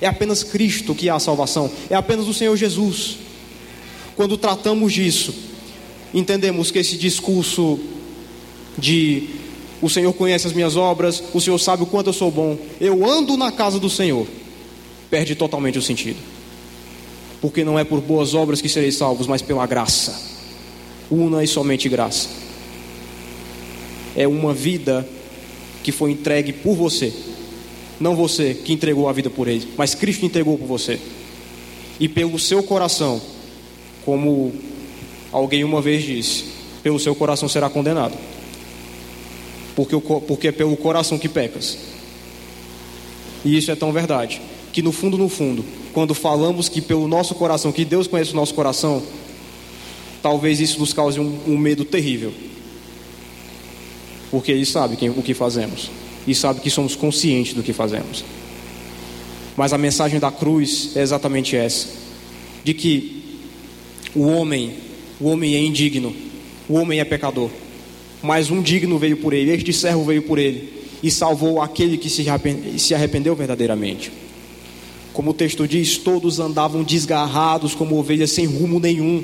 [0.00, 3.18] É apenas Cristo que há a salvação, é apenas o Senhor Jesus.
[4.16, 5.34] Quando tratamos disso,
[6.12, 7.78] entendemos que esse discurso
[8.78, 9.28] de
[9.80, 13.08] o Senhor conhece as minhas obras, o Senhor sabe o quanto eu sou bom, eu
[13.08, 14.26] ando na casa do Senhor,
[15.10, 16.18] perde totalmente o sentido.
[17.40, 20.34] Porque não é por boas obras que sereis salvos, mas pela graça.
[21.10, 22.28] Una e somente graça.
[24.16, 25.06] É uma vida
[25.82, 27.12] que foi entregue por você.
[28.00, 30.98] Não você que entregou a vida por ele, mas Cristo entregou por você.
[32.00, 33.20] E pelo seu coração,
[34.04, 34.52] como
[35.34, 36.44] Alguém uma vez disse:
[36.80, 38.16] pelo seu coração será condenado,
[39.74, 41.78] porque, porque é pelo coração que pecas.
[43.44, 44.40] E isso é tão verdade,
[44.72, 48.36] que no fundo, no fundo, quando falamos que pelo nosso coração, que Deus conhece o
[48.36, 49.02] nosso coração,
[50.22, 52.32] talvez isso nos cause um, um medo terrível.
[54.30, 55.90] Porque Ele sabe quem, o que fazemos
[56.26, 58.24] e sabe que somos conscientes do que fazemos.
[59.56, 61.88] Mas a mensagem da cruz é exatamente essa:
[62.64, 63.38] de que
[64.14, 64.74] o homem,
[65.20, 66.14] o homem é indigno,
[66.68, 67.50] o homem é pecador,
[68.24, 72.08] mas um digno veio por ele, este servo veio por ele e salvou aquele que
[72.08, 74.10] se arrependeu verdadeiramente.
[75.12, 79.22] Como o texto diz, todos andavam desgarrados como ovelhas sem rumo nenhum.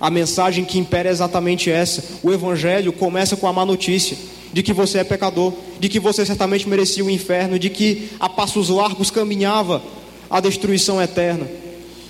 [0.00, 2.04] A mensagem que impera é exatamente essa.
[2.20, 4.16] O evangelho começa com a má notícia
[4.52, 8.28] de que você é pecador, de que você certamente merecia o inferno, de que a
[8.28, 9.80] passos largos caminhava
[10.28, 11.46] a destruição eterna,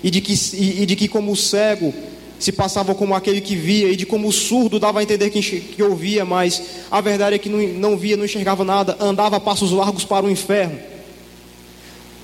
[0.03, 1.93] e de que, e, e de que como cego
[2.39, 5.41] se passava como aquele que via, e de como o surdo dava a entender que,
[5.41, 9.41] que ouvia, mas a verdade é que não, não via, não enxergava nada, andava a
[9.41, 10.79] passos largos para o inferno.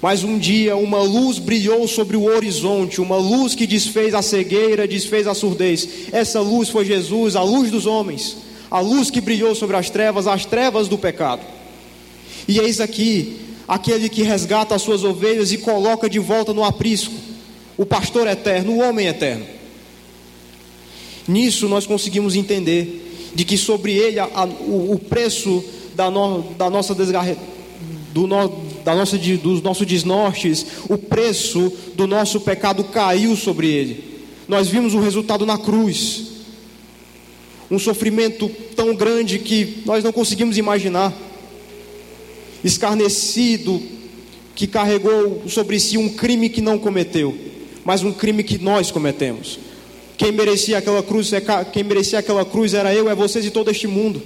[0.02, 4.88] Mas um dia uma luz brilhou sobre o horizonte, uma luz que desfez a cegueira,
[4.88, 5.88] desfez a surdez.
[6.10, 8.36] Essa luz foi Jesus, a luz dos homens
[8.70, 11.42] a luz que brilhou sobre as trevas, as trevas do pecado.
[12.46, 17.14] E eis aqui aquele que resgata as suas ovelhas e coloca de volta no aprisco,
[17.76, 19.44] o pastor eterno, o homem eterno.
[21.28, 25.62] Nisso nós conseguimos entender de que sobre ele a, a, o, o, preço
[25.94, 27.36] da, no, da nossa desgarre,
[28.12, 28.48] do no,
[28.84, 34.04] da nossa, dos nossos desnortes, o preço do nosso pecado caiu sobre ele.
[34.48, 36.30] Nós vimos o resultado na cruz
[37.70, 41.14] um sofrimento tão grande que nós não conseguimos imaginar.
[42.64, 43.80] Escarnecido,
[44.54, 47.34] que carregou sobre si um crime que não cometeu,
[47.84, 49.58] mas um crime que nós cometemos.
[50.20, 51.40] Quem merecia aquela cruz, é
[51.72, 54.22] quem merecia aquela cruz era eu, é vocês e todo este mundo.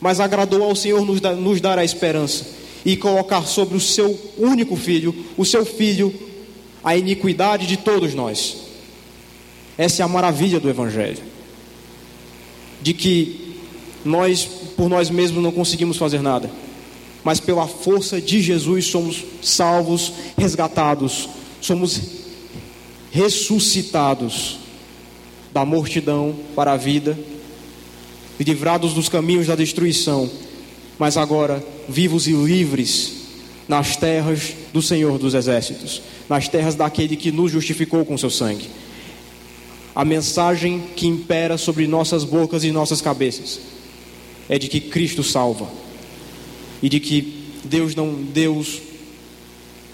[0.00, 2.46] Mas agradou ao Senhor nos nos dar a esperança
[2.84, 6.14] e colocar sobre o seu único filho, o seu filho,
[6.84, 8.58] a iniquidade de todos nós.
[9.76, 11.18] Essa é a maravilha do Evangelho
[12.80, 13.56] de que
[14.04, 14.44] nós,
[14.76, 16.48] por nós mesmos, não conseguimos fazer nada,
[17.24, 21.28] mas pela força de Jesus somos salvos, resgatados,
[21.60, 22.00] somos
[23.10, 24.61] ressuscitados
[25.52, 27.18] da mortidão para a vida,
[28.40, 30.28] livrados dos caminhos da destruição,
[30.98, 33.22] mas agora vivos e livres
[33.68, 38.68] nas terras do Senhor dos Exércitos, nas terras daquele que nos justificou com seu sangue
[39.94, 43.60] a mensagem que impera sobre nossas bocas e nossas cabeças
[44.48, 45.68] é de que Cristo salva
[46.82, 48.80] e de que Deus não Deus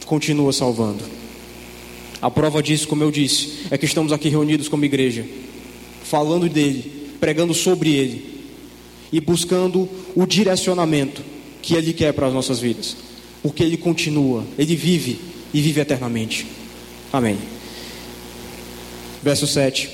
[0.06, 1.04] continua salvando.
[2.20, 5.24] A prova disso, como eu disse, é que estamos aqui reunidos como igreja,
[6.08, 8.38] falando dele, pregando sobre ele
[9.12, 11.22] e buscando o direcionamento
[11.60, 12.96] que ele quer para as nossas vidas,
[13.42, 15.18] porque ele continua, ele vive
[15.52, 16.46] e vive eternamente.
[17.12, 17.38] Amém.
[19.22, 19.90] Verso 7.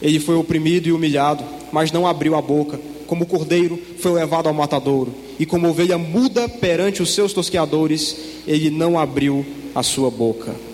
[0.00, 2.80] Ele foi oprimido e humilhado, mas não abriu a boca.
[3.06, 8.70] Como cordeiro foi levado ao matadouro, e como ovelha muda perante os seus tosqueadores, ele
[8.70, 10.69] não abriu a sua boca.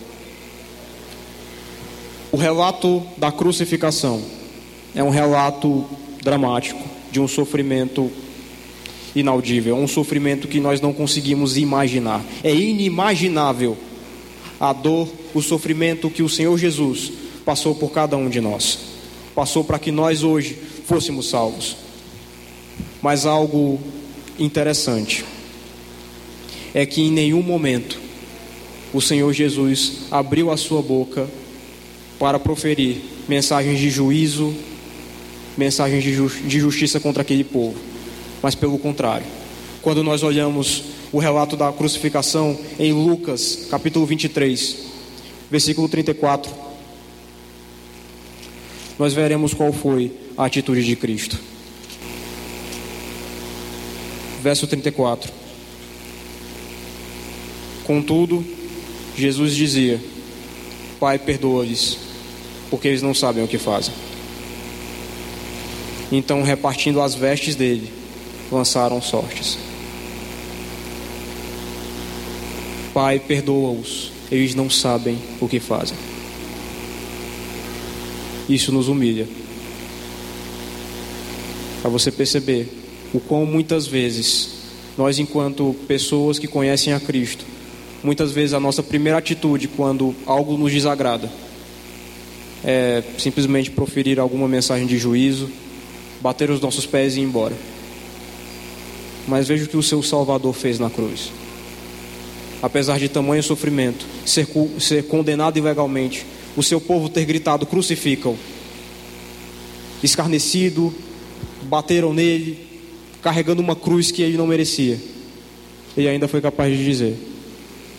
[2.36, 4.22] O relato da crucificação
[4.94, 5.86] é um relato
[6.22, 6.78] dramático
[7.10, 8.12] de um sofrimento
[9.14, 12.22] inaudível, um sofrimento que nós não conseguimos imaginar.
[12.44, 13.74] É inimaginável
[14.60, 17.10] a dor, o sofrimento que o Senhor Jesus
[17.42, 18.80] passou por cada um de nós.
[19.34, 21.74] Passou para que nós hoje fôssemos salvos.
[23.00, 23.80] Mas algo
[24.38, 25.24] interessante
[26.74, 27.98] é que em nenhum momento
[28.92, 31.26] o Senhor Jesus abriu a sua boca
[32.18, 34.54] para proferir mensagens de juízo,
[35.56, 37.76] mensagens de, justiça contra aquele povo,
[38.42, 39.26] mas pelo contrário,
[39.82, 44.76] quando nós olhamos o relato da crucificação em Lucas, capítulo 23,
[45.50, 46.52] versículo 34.
[48.98, 51.38] Nós veremos qual foi a atitude de Cristo.
[54.42, 55.32] Verso 34.
[57.84, 58.44] Contudo,
[59.16, 60.00] Jesus dizia:
[60.98, 61.98] Pai, perdoa-lhes,
[62.70, 63.94] porque eles não sabem o que fazem.
[66.10, 67.90] Então, repartindo as vestes dele,
[68.50, 69.58] lançaram sortes.
[72.94, 75.96] Pai, perdoa-os, eles não sabem o que fazem.
[78.48, 79.26] Isso nos humilha.
[81.82, 82.72] Para você perceber
[83.12, 84.54] o quão muitas vezes
[84.96, 87.44] nós, enquanto pessoas que conhecem a Cristo,
[88.02, 91.30] muitas vezes a nossa primeira atitude quando algo nos desagrada
[92.68, 95.48] é simplesmente proferir alguma mensagem de juízo,
[96.20, 97.54] bater os nossos pés e ir embora.
[99.28, 101.30] Mas veja o que o seu Salvador fez na cruz.
[102.60, 104.48] apesar de tamanho sofrimento, ser,
[104.80, 108.36] ser condenado ilegalmente, o seu povo ter gritado: crucificam,
[110.02, 110.92] escarnecido,
[111.62, 112.58] bateram nele,
[113.22, 114.98] carregando uma cruz que ele não merecia.
[115.96, 117.16] Ele ainda foi capaz de dizer: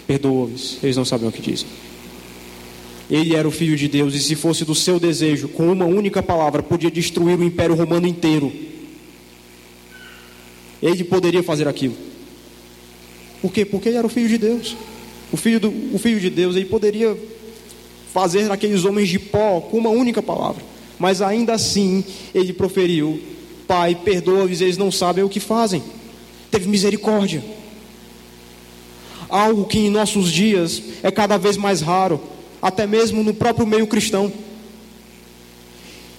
[0.06, 1.68] Perdoa-os, eles não sabem o que dizem.
[3.10, 6.22] Ele era o filho de Deus e, se fosse do seu desejo, com uma única
[6.22, 8.52] palavra, podia destruir o império romano inteiro.
[10.82, 11.96] Ele poderia fazer aquilo.
[13.42, 13.64] Por quê?
[13.64, 14.76] Porque ele era o filho de Deus.
[15.32, 17.18] O filho, do, o filho de Deus, ele poderia
[18.14, 20.64] fazer aqueles homens de pó com uma única palavra.
[21.00, 22.04] Mas ainda assim,
[22.34, 23.20] ele proferiu:
[23.68, 25.84] Pai, perdoa-os, eles não sabem o que fazem.
[26.50, 27.44] Teve misericórdia.
[29.30, 32.22] Algo que em nossos dias é cada vez mais raro,
[32.62, 34.32] até mesmo no próprio meio cristão.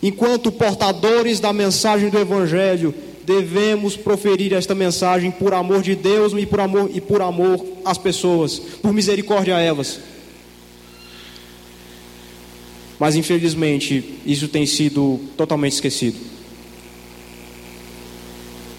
[0.02, 6.46] Enquanto portadores da mensagem do Evangelho, devemos proferir esta mensagem por amor de Deus e
[6.46, 10.00] por amor, e por amor às pessoas, por misericórdia a elas.
[12.98, 16.18] Mas infelizmente, isso tem sido totalmente esquecido.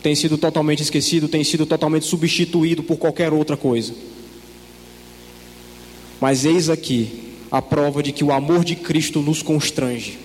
[0.02, 3.94] Tem sido totalmente esquecido, tem sido totalmente substituído por qualquer outra coisa.
[6.20, 10.18] Mas eis aqui a prova de que o amor de Cristo nos constrange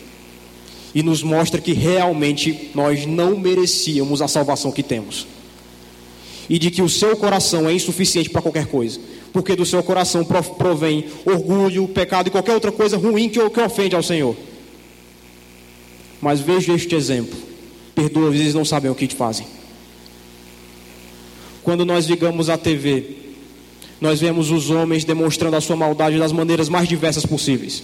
[0.94, 5.26] e nos mostra que realmente nós não merecíamos a salvação que temos.
[6.48, 9.00] E de que o seu coração é insuficiente para qualquer coisa,
[9.32, 13.96] porque do seu coração provém orgulho, pecado e qualquer outra coisa ruim que, que ofende
[13.96, 14.36] ao Senhor.
[16.20, 17.36] Mas veja este exemplo:
[17.94, 19.46] perdoa, vezes não sabem o que te fazem.
[21.62, 23.23] Quando nós ligamos a TV,
[24.00, 27.82] nós vemos os homens demonstrando a sua maldade das maneiras mais diversas possíveis.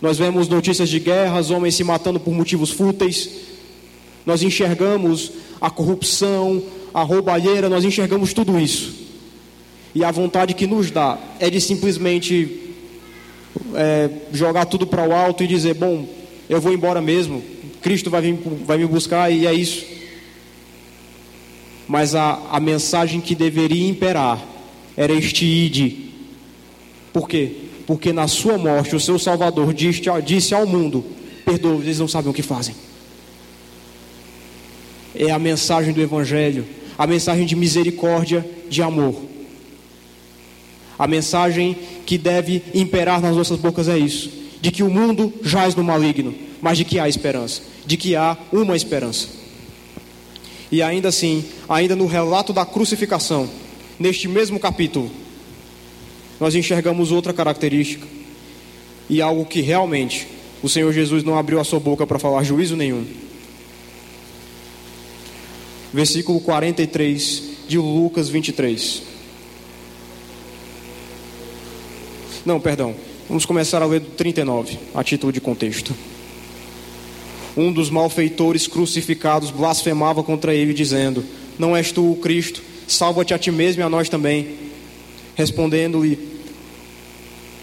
[0.00, 3.28] Nós vemos notícias de guerras, homens se matando por motivos fúteis.
[4.24, 6.62] Nós enxergamos a corrupção,
[6.94, 8.94] a roubalheira, nós enxergamos tudo isso.
[9.94, 12.74] E a vontade que nos dá é de simplesmente
[13.74, 16.06] é, jogar tudo para o alto e dizer: Bom,
[16.48, 17.42] eu vou embora mesmo,
[17.82, 19.84] Cristo vai, vir, vai me buscar e é isso.
[21.88, 24.46] Mas a, a mensagem que deveria imperar
[24.98, 26.10] era este ide.
[27.12, 27.68] Por quê?
[27.88, 31.02] porque na sua morte o seu Salvador disse, ao mundo:
[31.42, 32.74] perdoa, eles não sabem o que fazem.
[35.14, 36.66] É a mensagem do Evangelho,
[36.98, 39.22] a mensagem de misericórdia, de amor.
[40.98, 44.30] A mensagem que deve imperar nas nossas bocas é isso:
[44.60, 48.36] de que o mundo jaz no maligno, mas de que há esperança, de que há
[48.52, 49.28] uma esperança.
[50.70, 53.48] E ainda assim, ainda no relato da crucificação,
[53.98, 55.10] neste mesmo capítulo,
[56.38, 58.06] nós enxergamos outra característica
[59.08, 60.26] e algo que realmente
[60.62, 63.04] o Senhor Jesus não abriu a sua boca para falar juízo nenhum.
[65.92, 69.02] Versículo 43 de Lucas 23.
[72.44, 72.94] Não, perdão.
[73.28, 75.94] Vamos começar a ler do 39, a título de contexto.
[77.56, 81.24] Um dos malfeitores crucificados blasfemava contra ele, dizendo:
[81.58, 82.62] Não és tu o Cristo?
[82.88, 84.56] Salva-te a ti mesmo e a nós também.
[85.36, 86.18] Respondendo-lhe,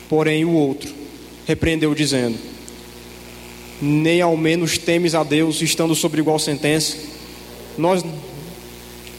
[0.07, 0.93] porém, o outro
[1.45, 2.38] repreendeu, dizendo:
[3.82, 6.95] Nem ao menos temes a Deus, estando sobre igual sentença.
[7.78, 8.05] Nós,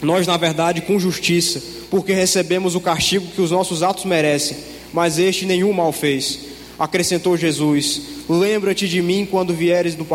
[0.01, 4.57] nós, na verdade, com justiça, porque recebemos o castigo que os nossos atos merecem,
[4.93, 6.39] mas este nenhum mal fez.
[6.79, 10.07] Acrescentou Jesus: Lembra-te de mim quando vieres no.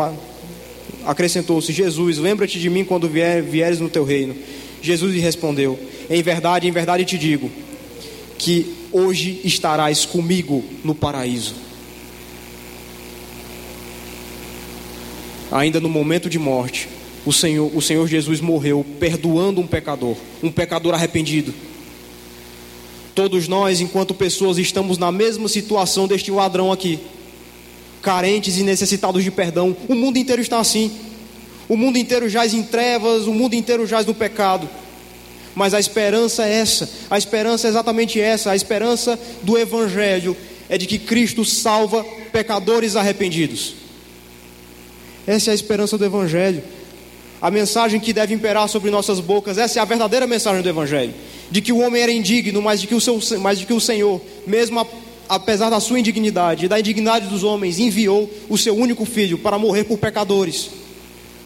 [1.05, 4.35] Acrescentou-se: Jesus, lembra-te de mim quando vier, vieres no teu reino.
[4.83, 5.79] Jesus lhe respondeu:
[6.09, 7.49] Em verdade, em verdade te digo
[8.37, 11.55] que hoje estarás comigo no paraíso.
[15.49, 16.89] Ainda no momento de morte,
[17.25, 21.53] o Senhor, o Senhor Jesus morreu perdoando um pecador, um pecador arrependido.
[23.15, 26.99] Todos nós, enquanto pessoas, estamos na mesma situação deste ladrão aqui,
[28.01, 29.77] carentes e necessitados de perdão.
[29.87, 30.91] O mundo inteiro está assim.
[31.67, 34.69] O mundo inteiro jaz em trevas, o mundo inteiro jaz no pecado.
[35.55, 40.35] Mas a esperança é essa, a esperança é exatamente essa, a esperança do Evangelho
[40.69, 43.75] é de que Cristo salva pecadores arrependidos.
[45.27, 46.63] Essa é a esperança do Evangelho.
[47.41, 51.13] A mensagem que deve imperar sobre nossas bocas, essa é a verdadeira mensagem do Evangelho.
[51.51, 53.79] De que o homem era indigno, mas de que o, seu, mas de que o
[53.79, 54.87] Senhor, mesmo
[55.29, 59.59] apesar da sua indignidade e da indignidade dos homens, enviou o seu único filho para
[59.59, 60.69] morrer por pecadores,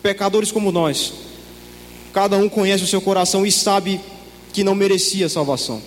[0.07, 1.11] pecadores como nós.
[2.13, 3.99] Cada um conhece o seu coração e sabe
[4.53, 5.81] que não merecia salvação.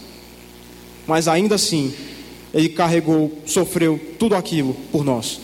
[1.06, 1.94] Mas ainda assim,
[2.52, 5.40] ele carregou, sofreu tudo aquilo por nós.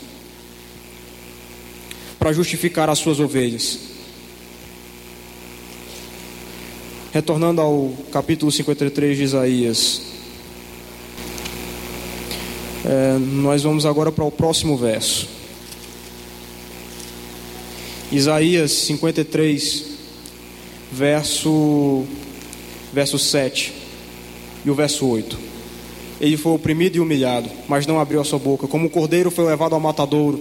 [2.18, 3.78] Para justificar as suas ovelhas.
[7.14, 10.02] Retornando ao capítulo 53 de Isaías.
[12.84, 15.35] É, nós vamos agora para o próximo verso.
[18.10, 19.84] Isaías 53,
[20.92, 22.04] verso,
[22.92, 23.72] verso 7
[24.64, 25.36] e o verso 8.
[26.20, 28.68] Ele foi oprimido e humilhado, mas não abriu a sua boca.
[28.68, 30.40] Como o cordeiro foi levado ao matadouro,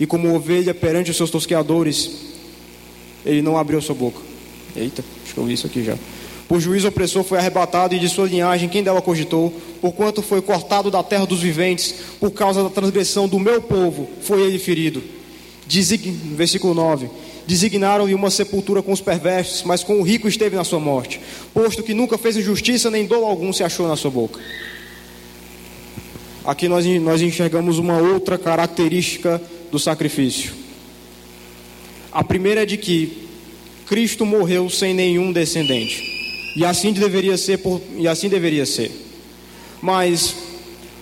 [0.00, 2.10] e como ovelha perante os seus tosqueadores,
[3.26, 4.18] ele não abriu a sua boca.
[4.74, 5.98] Eita, acho que eu li isso aqui já.
[6.48, 9.52] Por juízo opressor foi arrebatado, e de sua linhagem quem dela cogitou,
[9.82, 14.40] porquanto foi cortado da terra dos viventes, por causa da transgressão do meu povo, foi
[14.40, 15.19] ele ferido.
[15.70, 16.34] Design...
[16.34, 17.08] Versículo 9:
[17.46, 21.20] Designaram-lhe uma sepultura com os perversos, mas com o rico esteve na sua morte,
[21.54, 24.40] posto que nunca fez injustiça, nem dolo algum se achou na sua boca.
[26.44, 29.40] Aqui nós, nós enxergamos uma outra característica
[29.70, 30.52] do sacrifício.
[32.10, 33.28] A primeira é de que
[33.86, 36.02] Cristo morreu sem nenhum descendente.
[36.56, 38.90] E assim deveria ser, por, e assim deveria ser.
[39.80, 40.34] Mas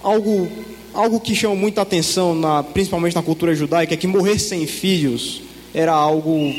[0.02, 0.50] algo,
[0.92, 5.42] algo que chama muita atenção, na, principalmente na cultura judaica, é que morrer sem filhos
[5.74, 6.52] era algo,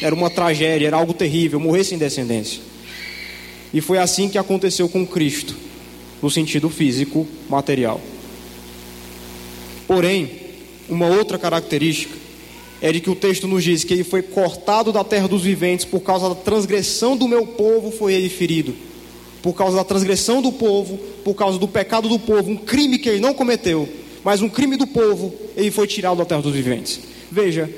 [0.00, 2.60] era uma tragédia, era algo terrível, morrer sem descendência.
[3.72, 5.56] E foi assim que aconteceu com Cristo,
[6.20, 8.00] no sentido físico, material.
[9.86, 10.30] Porém,
[10.88, 12.14] uma outra característica
[12.80, 15.84] é de que o texto nos diz que ele foi cortado da terra dos viventes
[15.84, 18.74] por causa da transgressão do meu povo, foi ele ferido.
[19.42, 23.08] Por causa da transgressão do povo, por causa do pecado do povo, um crime que
[23.08, 23.88] ele não cometeu,
[24.24, 27.00] mas um crime do povo, ele foi tirado da terra dos viventes.
[27.30, 27.68] Veja,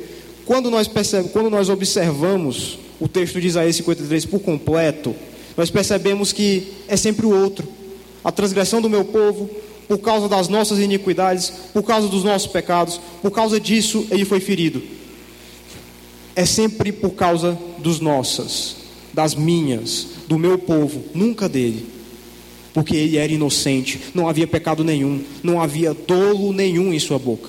[0.45, 5.15] quando nós, percebemos, quando nós observamos o texto de Isaías 53 por completo,
[5.57, 7.67] nós percebemos que é sempre o outro.
[8.23, 9.49] A transgressão do meu povo,
[9.89, 14.41] por causa das nossas iniquidades, por causa dos nossos pecados, por causa disso ele foi
[14.41, 14.83] ferido.
[16.37, 18.77] É sempre por causa dos nossas,
[19.15, 21.87] das minhas, do meu povo, nunca dele.
[22.73, 27.49] Porque ele era inocente, não havia pecado nenhum, não havia dolo nenhum em sua boca.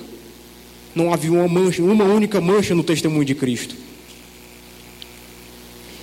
[0.94, 3.74] Não havia uma mancha, uma única mancha no testemunho de Cristo.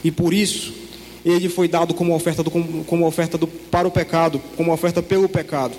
[0.03, 0.73] E por isso,
[1.25, 5.27] ele foi dado como oferta, do, como oferta do, para o pecado, como oferta pelo
[5.27, 5.73] pecado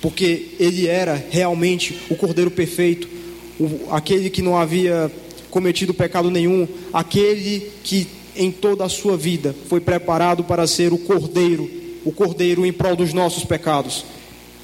[0.00, 3.08] porque ele era realmente o Cordeiro perfeito,
[3.58, 5.10] o, aquele que não havia
[5.50, 8.06] cometido pecado nenhum, aquele que
[8.36, 11.68] em toda a sua vida foi preparado para ser o Cordeiro,
[12.04, 14.04] o Cordeiro em prol dos nossos pecados,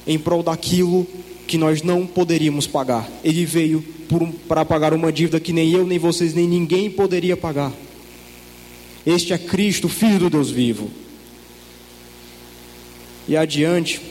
[0.05, 1.07] em prol daquilo
[1.47, 3.09] que nós não poderíamos pagar.
[3.23, 7.35] Ele veio um, para pagar uma dívida que nem eu, nem vocês, nem ninguém poderia
[7.35, 7.71] pagar.
[9.05, 10.89] Este é Cristo, Filho do Deus vivo.
[13.27, 14.01] E adiante,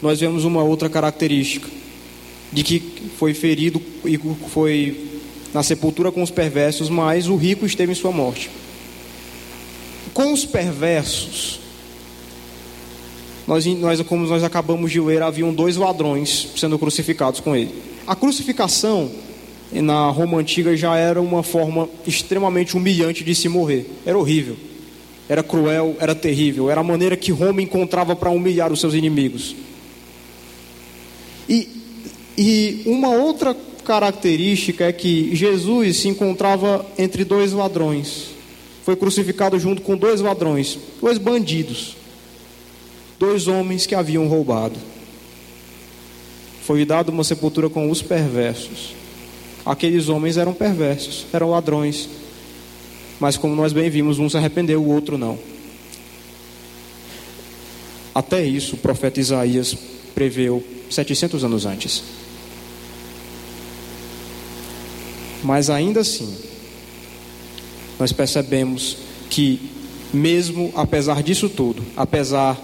[0.00, 1.68] nós vemos uma outra característica
[2.52, 2.80] de que
[3.18, 4.18] foi ferido e
[4.50, 5.17] foi
[5.52, 8.50] na sepultura com os perversos, mas o rico esteve em sua morte.
[10.12, 11.60] Com os perversos,
[13.46, 17.74] nós, nós, como nós acabamos de ler, haviam dois ladrões sendo crucificados com ele.
[18.06, 19.10] A crucificação
[19.72, 23.90] na Roma antiga já era uma forma extremamente humilhante de se morrer.
[24.04, 24.56] Era horrível,
[25.28, 26.70] era cruel, era terrível.
[26.70, 29.54] Era a maneira que Roma encontrava para humilhar os seus inimigos.
[31.48, 31.68] E,
[32.36, 33.56] e uma outra
[33.88, 38.26] característica é que Jesus se encontrava entre dois ladrões.
[38.84, 41.96] Foi crucificado junto com dois ladrões, dois bandidos,
[43.18, 44.78] dois homens que haviam roubado.
[46.64, 48.92] Foi dado uma sepultura com os perversos.
[49.64, 52.10] Aqueles homens eram perversos, eram ladrões.
[53.18, 55.38] Mas como nós bem vimos, um se arrependeu, o outro não.
[58.14, 59.74] Até isso o profeta Isaías
[60.14, 62.27] preveu 700 anos antes.
[65.42, 66.36] Mas ainda assim,
[67.98, 68.96] nós percebemos
[69.30, 69.60] que,
[70.12, 72.58] mesmo apesar disso tudo, apesar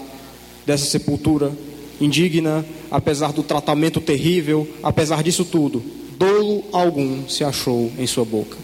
[0.65, 1.51] dessa sepultura
[1.99, 5.83] indigna, apesar do tratamento terrível, apesar disso tudo,
[6.17, 8.57] dolo algum se achou em sua boca.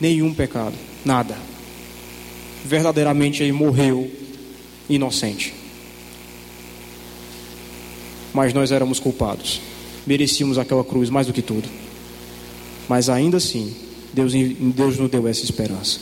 [0.00, 1.36] Nenhum pecado, nada.
[2.64, 4.10] Verdadeiramente ele morreu
[4.88, 5.66] inocente
[8.36, 9.62] mas nós éramos culpados.
[10.06, 11.66] Merecíamos aquela cruz mais do que tudo.
[12.88, 13.74] Mas ainda assim,
[14.12, 16.00] Deus, Deus nos deu essa esperança.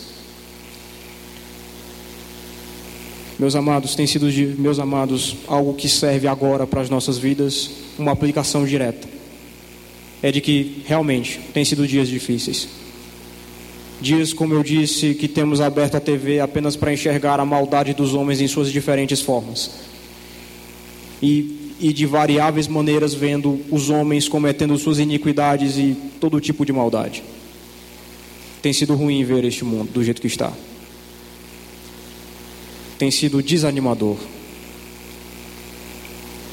[3.38, 4.26] Meus amados, tem sido,
[4.58, 9.08] meus amados, algo que serve agora para as nossas vidas, uma aplicação direta.
[10.22, 12.68] É de que realmente tem sido dias difíceis.
[14.00, 18.14] Dias, como eu disse, que temos aberto a TV apenas para enxergar a maldade dos
[18.14, 19.70] homens em suas diferentes formas.
[21.22, 26.72] E e de variáveis maneiras vendo os homens cometendo suas iniquidades e todo tipo de
[26.72, 27.22] maldade.
[28.62, 30.50] Tem sido ruim ver este mundo do jeito que está.
[32.96, 34.16] Tem sido desanimador.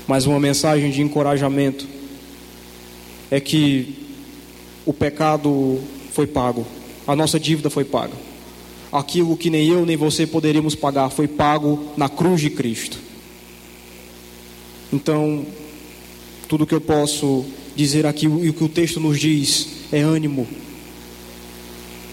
[0.05, 1.87] mas uma mensagem de encorajamento
[3.29, 3.95] é que
[4.85, 5.79] o pecado
[6.11, 6.67] foi pago,
[7.07, 8.15] a nossa dívida foi paga.
[8.91, 13.10] Aquilo que nem eu nem você poderíamos pagar foi pago na cruz de Cristo.
[14.91, 15.45] Então,
[16.47, 20.47] tudo que eu posso dizer aqui e o que o texto nos diz é ânimo.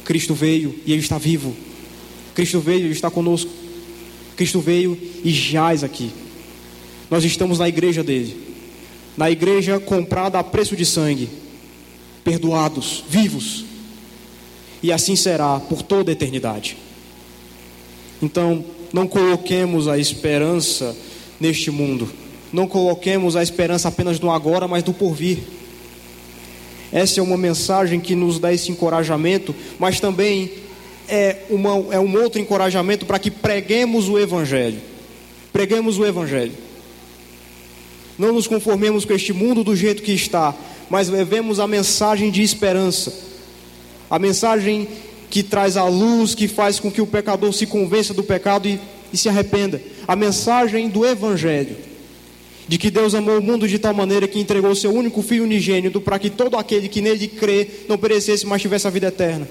[0.05, 1.55] Cristo veio e Ele está vivo.
[2.35, 3.51] Cristo veio e Ele está conosco.
[4.37, 6.11] Cristo veio e jaz aqui.
[7.11, 8.37] Nós estamos na igreja dele,
[9.16, 11.29] na igreja comprada a preço de sangue,
[12.22, 13.64] perdoados, vivos,
[14.83, 16.76] e assim será por toda a eternidade.
[18.22, 20.97] Então, não coloquemos a esperança
[21.41, 22.09] neste mundo,
[22.53, 25.38] não coloquemos a esperança apenas no agora, mas no porvir.
[26.92, 30.51] Essa é uma mensagem que nos dá esse encorajamento, mas também
[31.07, 34.80] é, uma, é um outro encorajamento para que preguemos o Evangelho.
[35.53, 36.53] Preguemos o Evangelho.
[38.18, 40.55] Não nos conformemos com este mundo do jeito que está,
[40.88, 43.12] mas levemos a mensagem de esperança.
[44.11, 44.88] A mensagem
[45.30, 48.80] que traz a luz, que faz com que o pecador se convença do pecado e,
[49.12, 49.80] e se arrependa.
[50.07, 51.76] A mensagem do Evangelho.
[52.69, 56.01] De que Deus amou o mundo de tal maneira que entregou seu único filho unigênito
[56.01, 59.49] para que todo aquele que nele crê não perecesse, mas tivesse a vida eterna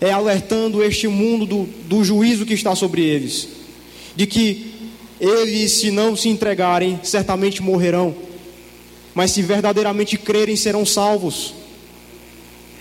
[0.00, 3.48] é alertando este mundo do, do juízo que está sobre eles,
[4.16, 4.72] de que
[5.20, 8.14] eles, se não se entregarem, certamente morrerão,
[9.14, 11.52] mas se verdadeiramente crerem, serão salvos.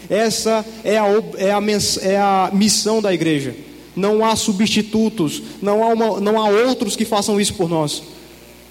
[0.10, 1.06] Essa é a,
[1.38, 1.60] é a,
[2.02, 3.54] é a missão da igreja.
[3.96, 8.02] Não há substitutos, não há, uma, não há outros que façam isso por nós.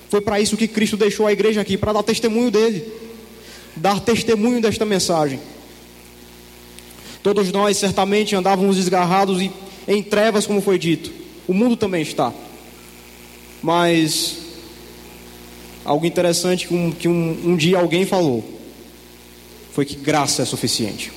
[0.08, 2.84] Foi para isso que Cristo deixou a igreja aqui para dar testemunho dele,
[3.76, 5.38] dar testemunho desta mensagem.
[7.22, 9.50] Todos nós certamente andávamos desgarrados e
[9.86, 11.12] em trevas, como foi dito.
[11.46, 12.32] O mundo também está.
[13.62, 14.36] Mas
[15.84, 18.44] algo interessante que, um, que um, um dia alguém falou
[19.72, 21.12] foi que graça é suficiente.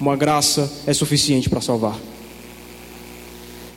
[0.00, 1.98] Uma graça é suficiente para salvar.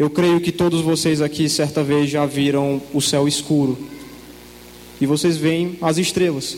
[0.02, 3.78] Eu creio que todos vocês aqui certa vez já viram o céu escuro.
[5.00, 6.58] E vocês veem as estrelas.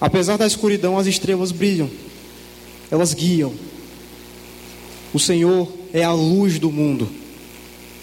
[0.00, 1.90] Apesar da escuridão, as estrelas brilham,
[2.88, 3.52] elas guiam.
[5.12, 7.08] O Senhor é a luz do mundo,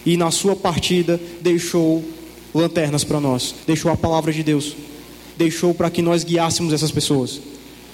[0.06, 2.04] e na Sua partida deixou
[2.54, 4.76] lanternas para nós, deixou a palavra de Deus,
[5.38, 7.40] deixou para que nós guiássemos essas pessoas,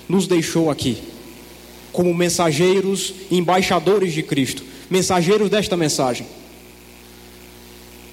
[0.10, 0.98] nos deixou aqui,
[1.94, 6.28] como mensageiros embaixadores de Cristo, mensageiros desta mensagem.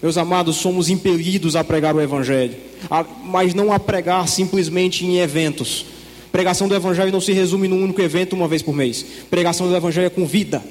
[0.02, 2.56] Meus amados, somos impelidos a pregar o Evangelho
[2.90, 5.86] a, mas não a pregar simplesmente em eventos.
[6.32, 9.04] Pregação do Evangelho não se resume num único evento uma vez por mês.
[9.30, 10.62] Pregação do Evangelho é com vida,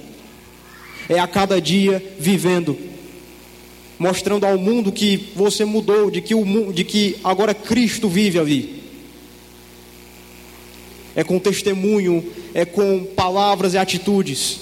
[1.07, 2.77] é a cada dia vivendo,
[3.97, 8.83] mostrando ao mundo que você mudou, de que, o, de que agora Cristo vive ali.
[11.15, 14.59] É com testemunho, é com palavras e atitudes,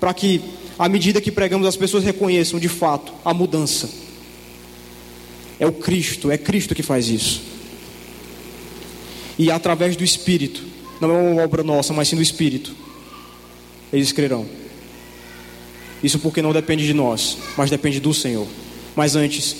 [0.00, 0.40] para que,
[0.78, 3.88] à medida que pregamos, as pessoas reconheçam de fato a mudança.
[5.58, 7.42] É o Cristo, é Cristo que faz isso.
[9.38, 10.62] E através do Espírito,
[11.00, 12.74] não é uma obra nossa, mas sim do Espírito,
[13.92, 14.46] eles crerão.
[16.02, 18.46] Isso porque não depende de nós, mas depende do Senhor.
[18.94, 19.56] Mas antes,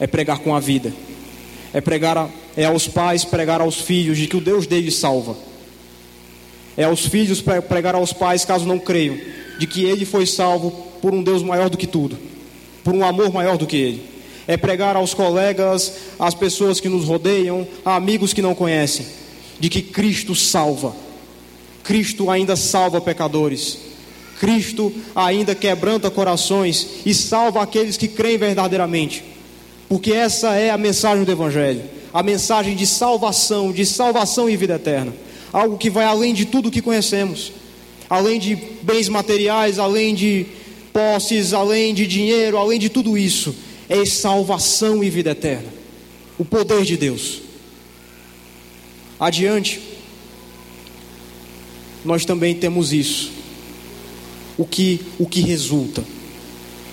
[0.00, 0.92] é pregar com a vida,
[1.72, 5.36] é pregar a, é aos pais pregar aos filhos de que o Deus deles salva.
[6.76, 9.18] É aos filhos pregar aos pais, caso não creiam,
[9.62, 12.18] de que ele foi salvo por um Deus maior do que tudo,
[12.82, 14.12] por um amor maior do que ele
[14.48, 19.06] é pregar aos colegas, às pessoas que nos rodeiam, a amigos que não conhecem,
[19.60, 20.96] de que Cristo salva.
[21.84, 23.78] Cristo ainda salva pecadores.
[24.40, 29.22] Cristo ainda quebranta corações e salva aqueles que creem verdadeiramente.
[29.88, 31.82] Porque essa é a mensagem do Evangelho
[32.12, 35.14] a mensagem de salvação, de salvação e vida eterna.
[35.52, 37.52] Algo que vai além de tudo que conhecemos,
[38.12, 40.44] além de bens materiais, além de
[40.92, 43.54] posses, além de dinheiro, além de tudo isso
[43.88, 45.68] é salvação e vida eterna.
[46.38, 47.40] O poder de Deus.
[49.18, 49.80] Adiante,
[52.04, 53.32] nós também temos isso.
[54.58, 56.04] O que, o que resulta.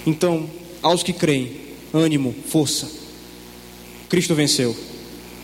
[0.08, 0.50] Então,
[0.82, 1.52] aos que creem,
[1.94, 2.90] ânimo, força.
[4.08, 4.74] Cristo venceu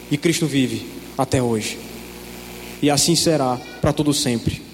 [0.09, 0.86] e Cristo vive
[1.17, 1.78] até hoje.
[2.82, 4.64] E assim será para todo sempre,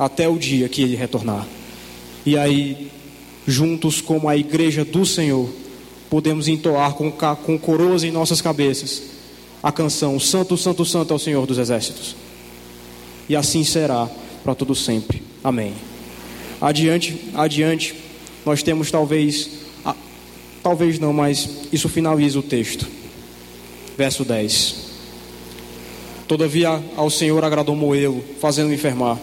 [0.00, 1.46] até o dia que ele retornar.
[2.26, 2.90] E aí,
[3.46, 5.48] juntos como a igreja do Senhor,
[6.08, 9.20] podemos entoar com, com coroas em nossas cabeças
[9.62, 12.16] a canção Santo, Santo, Santo é o Senhor dos Exércitos.
[13.28, 14.08] E assim será
[14.42, 15.22] para todo sempre.
[15.44, 15.74] Amém.
[16.60, 17.94] Adiante, adiante,
[18.44, 19.50] nós temos talvez
[19.84, 19.94] a,
[20.62, 22.86] Talvez não, mas isso finaliza o texto.
[23.96, 24.90] Verso 10.
[26.26, 29.18] Todavia ao Senhor agradou moê-lo, fazendo-o enfermar.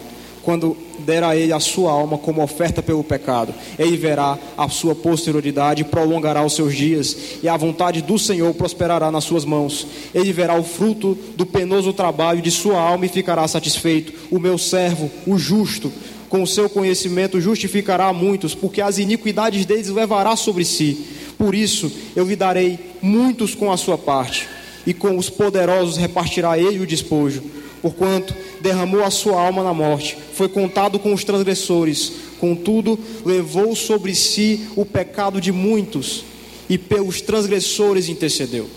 [0.48, 4.94] Quando der a ele a sua alma como oferta pelo pecado, ele verá a sua
[4.94, 9.86] posterioridade prolongará os seus dias, e a vontade do Senhor prosperará nas suas mãos.
[10.14, 14.14] Ele verá o fruto do penoso trabalho de sua alma e ficará satisfeito.
[14.30, 15.92] O meu servo, o justo,
[16.30, 21.08] com o seu conhecimento justificará a muitos, porque as iniquidades deles levará sobre si.
[21.36, 24.48] Por isso eu lhe darei muitos com a sua parte
[24.86, 27.57] e com os poderosos repartirá ele o despojo.
[27.80, 34.14] Porquanto derramou a sua alma na morte, foi contado com os transgressores, contudo levou sobre
[34.14, 36.24] si o pecado de muitos
[36.68, 38.68] e pelos transgressores intercedeu.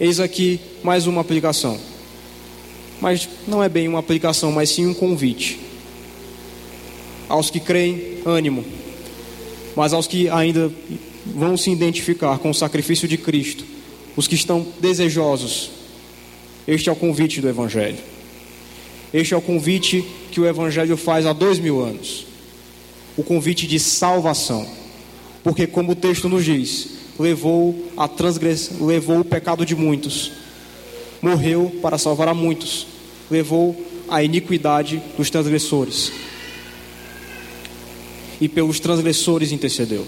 [0.00, 1.78] Eis aqui mais uma aplicação.
[3.00, 5.58] Mas não é bem uma aplicação, mas sim um convite.
[7.28, 8.64] Aos que creem, ânimo.
[9.76, 10.72] Mas aos que ainda
[11.26, 13.64] vão se identificar com o sacrifício de Cristo,
[14.16, 15.70] os que estão desejosos.
[16.68, 17.96] Este é o convite do Evangelho.
[19.12, 22.26] Este é o convite que o Evangelho faz há dois mil anos.
[23.16, 24.68] O convite de salvação.
[25.42, 30.30] Porque, como o texto nos diz, levou a transgressão, levou o pecado de muitos,
[31.22, 32.86] morreu para salvar a muitos,
[33.30, 33.74] levou
[34.06, 36.12] a iniquidade dos transgressores.
[38.38, 40.06] E pelos transgressores intercedeu.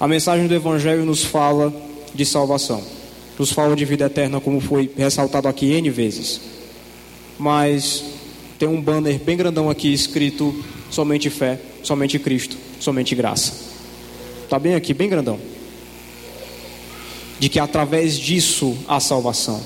[0.00, 1.72] A mensagem do Evangelho nos fala
[2.12, 2.97] de salvação.
[3.38, 6.40] Nos fala de vida eterna, como foi ressaltado aqui N vezes.
[7.38, 8.04] Mas
[8.58, 13.52] tem um banner bem grandão aqui escrito somente fé, somente Cristo, somente graça.
[14.42, 15.38] Está bem aqui, bem grandão.
[17.38, 19.62] De que através disso há salvação.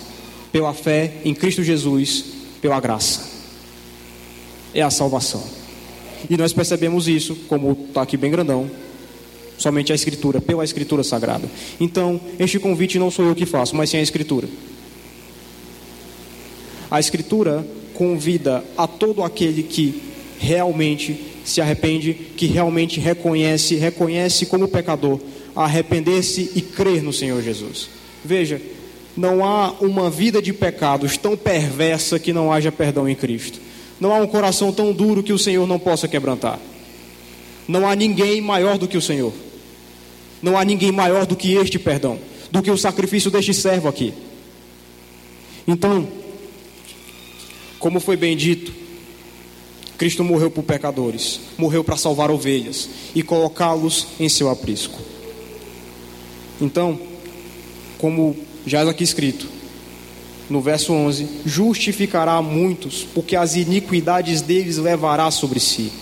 [0.51, 2.25] Pela fé em Cristo Jesus,
[2.61, 3.31] pela graça.
[4.75, 5.43] É a salvação.
[6.29, 8.71] E nós percebemos isso, como está aqui bem grandão,
[9.59, 11.49] somente a Escritura, pela Escritura Sagrada.
[11.81, 14.49] Então, este convite não sou eu que faço, mas sim a Escritura.
[16.91, 20.03] A Escritura convida a todo aquele que
[20.39, 25.21] realmente se arrepende, que realmente reconhece, reconhece como pecador,
[25.55, 27.89] a arrepender-se e crer no Senhor Jesus.
[28.25, 28.61] Veja,
[29.17, 33.61] não há uma vida de pecados tão perversa que não haja perdão em Cristo.
[34.01, 36.59] Não há um coração tão duro que o Senhor não possa quebrantar.
[37.67, 39.33] Não há ninguém maior do que o Senhor.
[40.43, 42.19] Não há ninguém maior do que este perdão,
[42.51, 44.13] do que o sacrifício deste servo aqui.
[45.67, 46.09] Então,
[47.79, 48.73] como foi bem dito,
[49.97, 54.99] Cristo morreu por pecadores, morreu para salvar ovelhas e colocá-los em seu aprisco.
[56.61, 56.99] Então,
[57.99, 58.37] como
[58.67, 59.49] já é aqui escrito,
[60.51, 65.93] no verso 11: Justificará muitos, porque as iniquidades deles levará sobre si.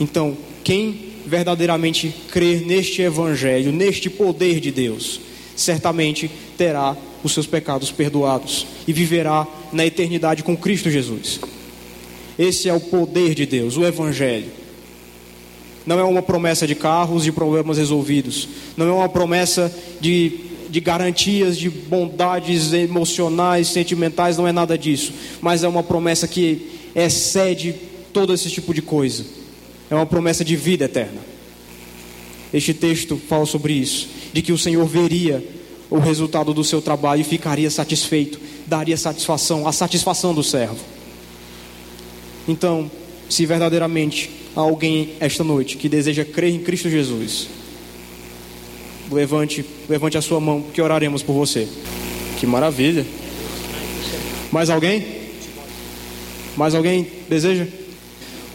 [0.00, 5.20] Então, quem verdadeiramente crer neste Evangelho, neste poder de Deus,
[5.54, 11.40] certamente terá os seus pecados perdoados e viverá na eternidade com Cristo Jesus.
[12.38, 14.48] Esse é o poder de Deus, o Evangelho.
[15.86, 18.48] Não é uma promessa de carros, de problemas resolvidos.
[18.76, 20.32] Não é uma promessa de,
[20.68, 24.36] de garantias, de bondades emocionais, sentimentais.
[24.36, 25.12] Não é nada disso.
[25.40, 27.74] Mas é uma promessa que excede
[28.12, 29.39] todo esse tipo de coisa
[29.90, 31.20] é uma promessa de vida eterna.
[32.54, 35.44] Este texto fala sobre isso, de que o Senhor veria
[35.90, 40.78] o resultado do seu trabalho e ficaria satisfeito, daria satisfação, a satisfação do servo.
[42.46, 42.90] Então,
[43.28, 47.48] se verdadeiramente há alguém esta noite que deseja crer em Cristo Jesus,
[49.10, 51.68] levante, levante a sua mão, que oraremos por você.
[52.38, 53.04] Que maravilha!
[54.52, 55.04] Mais alguém?
[56.56, 57.66] Mais alguém deseja?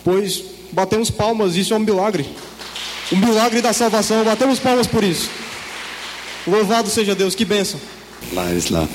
[0.03, 2.25] Pois batemos palmas, isso é um milagre.
[3.09, 5.29] O milagre da salvação, batemos palmas por isso.
[6.45, 7.79] Louvado seja Deus, que bênção.
[8.33, 8.87] Laisla,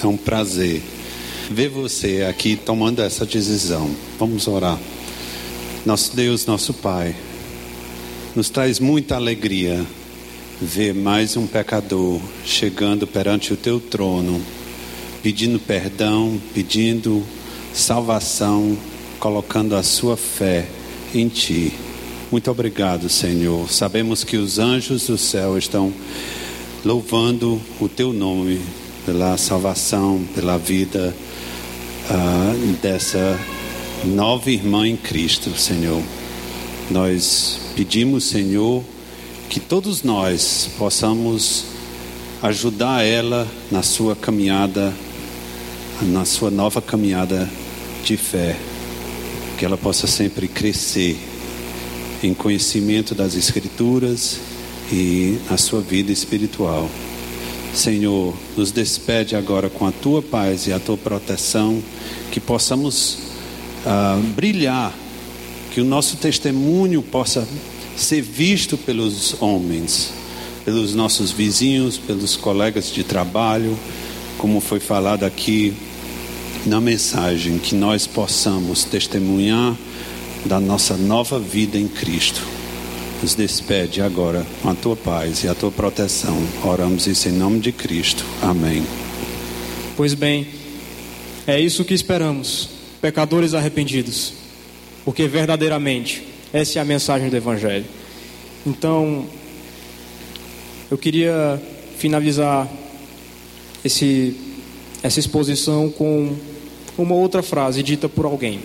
[0.00, 0.80] é um prazer
[1.50, 3.90] ver você aqui tomando essa decisão.
[4.18, 4.78] Vamos orar.
[5.84, 7.16] Nosso Deus, nosso Pai,
[8.36, 9.84] nos traz muita alegria
[10.60, 14.40] ver mais um pecador chegando perante o teu trono,
[15.22, 17.24] pedindo perdão, pedindo
[17.74, 18.76] salvação,
[19.18, 20.66] colocando a sua fé
[21.14, 21.72] em Ti.
[22.30, 23.70] Muito obrigado, Senhor.
[23.70, 25.92] Sabemos que os anjos do céu estão
[26.84, 28.60] louvando o Teu nome
[29.06, 31.14] pela salvação, pela vida
[32.10, 33.38] uh, dessa
[34.04, 36.02] nova irmã em Cristo, Senhor.
[36.90, 38.84] Nós pedimos, Senhor,
[39.48, 41.64] que todos nós possamos
[42.42, 44.92] ajudar ela na sua caminhada,
[46.02, 47.48] na sua nova caminhada
[48.04, 48.56] de fé
[49.58, 51.18] que ela possa sempre crescer
[52.22, 54.38] em conhecimento das Escrituras
[54.92, 56.88] e na sua vida espiritual.
[57.74, 61.82] Senhor, nos despede agora com a tua paz e a tua proteção,
[62.30, 63.18] que possamos
[63.84, 64.94] uh, brilhar,
[65.72, 67.46] que o nosso testemunho possa
[67.96, 70.12] ser visto pelos homens,
[70.64, 73.76] pelos nossos vizinhos, pelos colegas de trabalho,
[74.38, 75.74] como foi falado aqui
[76.66, 79.76] na mensagem, que nós possamos testemunhar
[80.44, 82.40] da nossa nova vida em Cristo.
[83.22, 86.36] Nos despede agora com a tua paz e a tua proteção.
[86.64, 88.24] Oramos isso em nome de Cristo.
[88.40, 88.84] Amém.
[89.96, 90.46] Pois bem,
[91.46, 92.68] é isso que esperamos,
[93.00, 94.32] pecadores arrependidos,
[95.04, 97.84] porque verdadeiramente essa é a mensagem do Evangelho.
[98.66, 99.26] Então,
[100.90, 101.60] eu queria
[101.98, 102.68] finalizar
[103.84, 104.36] esse,
[105.02, 106.36] essa exposição com
[107.02, 108.60] uma outra frase dita por alguém.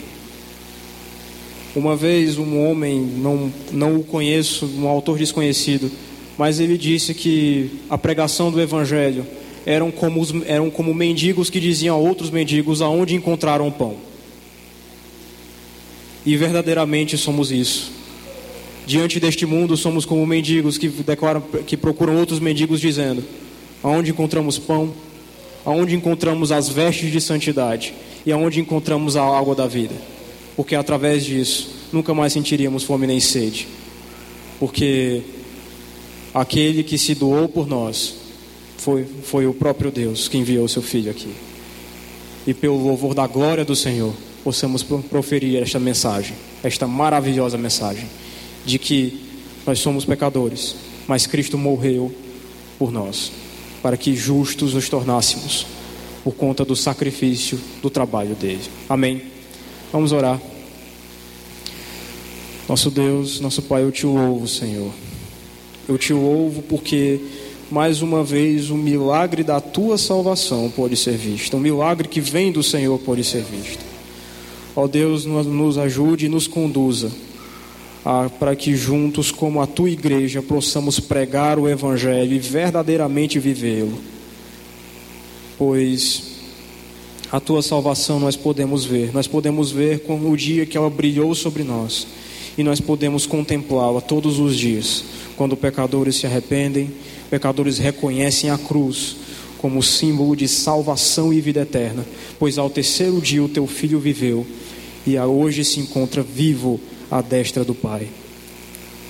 [1.75, 5.91] Uma vez um homem, não, não o conheço, um autor desconhecido,
[6.37, 9.25] mas ele disse que a pregação do Evangelho
[9.65, 13.95] eram como, os, eram como mendigos que diziam a outros mendigos aonde encontraram pão.
[16.25, 17.91] E verdadeiramente somos isso.
[18.85, 23.23] Diante deste mundo, somos como mendigos que, declaram, que procuram outros mendigos dizendo:
[23.81, 24.93] aonde encontramos pão,
[25.65, 27.93] aonde encontramos as vestes de santidade
[28.25, 29.95] e aonde encontramos a água da vida.
[30.55, 33.67] Porque através disso nunca mais sentiríamos fome nem sede,
[34.59, 35.21] porque
[36.33, 38.15] aquele que se doou por nós
[38.77, 41.31] foi, foi o próprio Deus que enviou seu Filho aqui.
[42.45, 48.05] E pelo louvor da glória do Senhor, possamos proferir esta mensagem, esta maravilhosa mensagem,
[48.65, 49.21] de que
[49.65, 50.75] nós somos pecadores,
[51.07, 52.13] mas Cristo morreu
[52.77, 53.31] por nós,
[53.83, 55.67] para que justos nos tornássemos,
[56.23, 58.63] por conta do sacrifício do trabalho dele.
[58.87, 59.21] Amém.
[59.91, 60.41] Vamos orar.
[62.67, 64.89] Nosso Deus, nosso Pai, eu te louvo, Senhor.
[65.87, 67.19] Eu te louvo porque
[67.69, 71.57] mais uma vez o milagre da tua salvação pode ser visto.
[71.57, 73.83] O milagre que vem do Senhor pode ser visto.
[74.75, 77.11] Ó Deus, nos ajude e nos conduza
[78.05, 83.97] a, para que juntos, como a tua igreja, possamos pregar o Evangelho e verdadeiramente vivê-lo.
[85.57, 86.33] Pois
[87.31, 89.11] a tua salvação nós podemos ver.
[89.13, 92.05] Nós podemos ver como o dia que ela brilhou sobre nós.
[92.57, 95.03] E nós podemos contemplá-la todos os dias.
[95.35, 96.91] Quando pecadores se arrependem,
[97.29, 99.15] pecadores reconhecem a cruz
[99.57, 102.05] como símbolo de salvação e vida eterna.
[102.37, 104.45] Pois ao terceiro dia o teu filho viveu
[105.07, 106.79] e hoje se encontra vivo
[107.13, 108.07] à destra do Pai.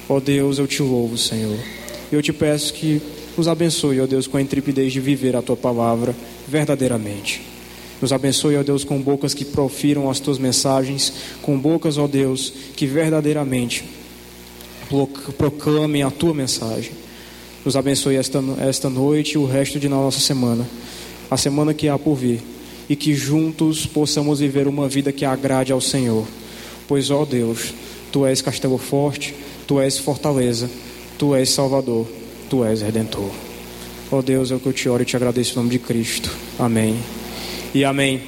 [0.10, 1.58] Ó Deus, eu te louvo, Senhor.
[2.12, 3.02] Eu te peço que
[3.38, 6.14] nos abençoe, ó Deus, com a intrepidez de viver a tua palavra
[6.46, 7.42] verdadeiramente.
[8.02, 12.52] Nos abençoe, ó Deus, com bocas que profiram as tuas mensagens, com bocas, ó Deus,
[12.76, 13.86] que verdadeiramente
[15.38, 16.92] proclamem a tua mensagem.
[17.64, 20.68] Nos abençoe esta, esta noite e o resto de nossa semana,
[21.32, 22.42] a semana que há por vir,
[22.90, 26.28] e que juntos possamos viver uma vida que agrade ao Senhor.
[26.86, 27.74] Pois, ó Deus,
[28.14, 29.34] tu és castelo forte,
[29.68, 30.70] tu és fortaleza,
[31.18, 32.08] tu és salvador,
[32.50, 33.32] tu és redentor.
[34.12, 36.30] Ó Deus, é o que eu te oro e te agradeço em nome de Cristo.
[36.60, 36.96] Amém
[37.74, 38.22] e amém.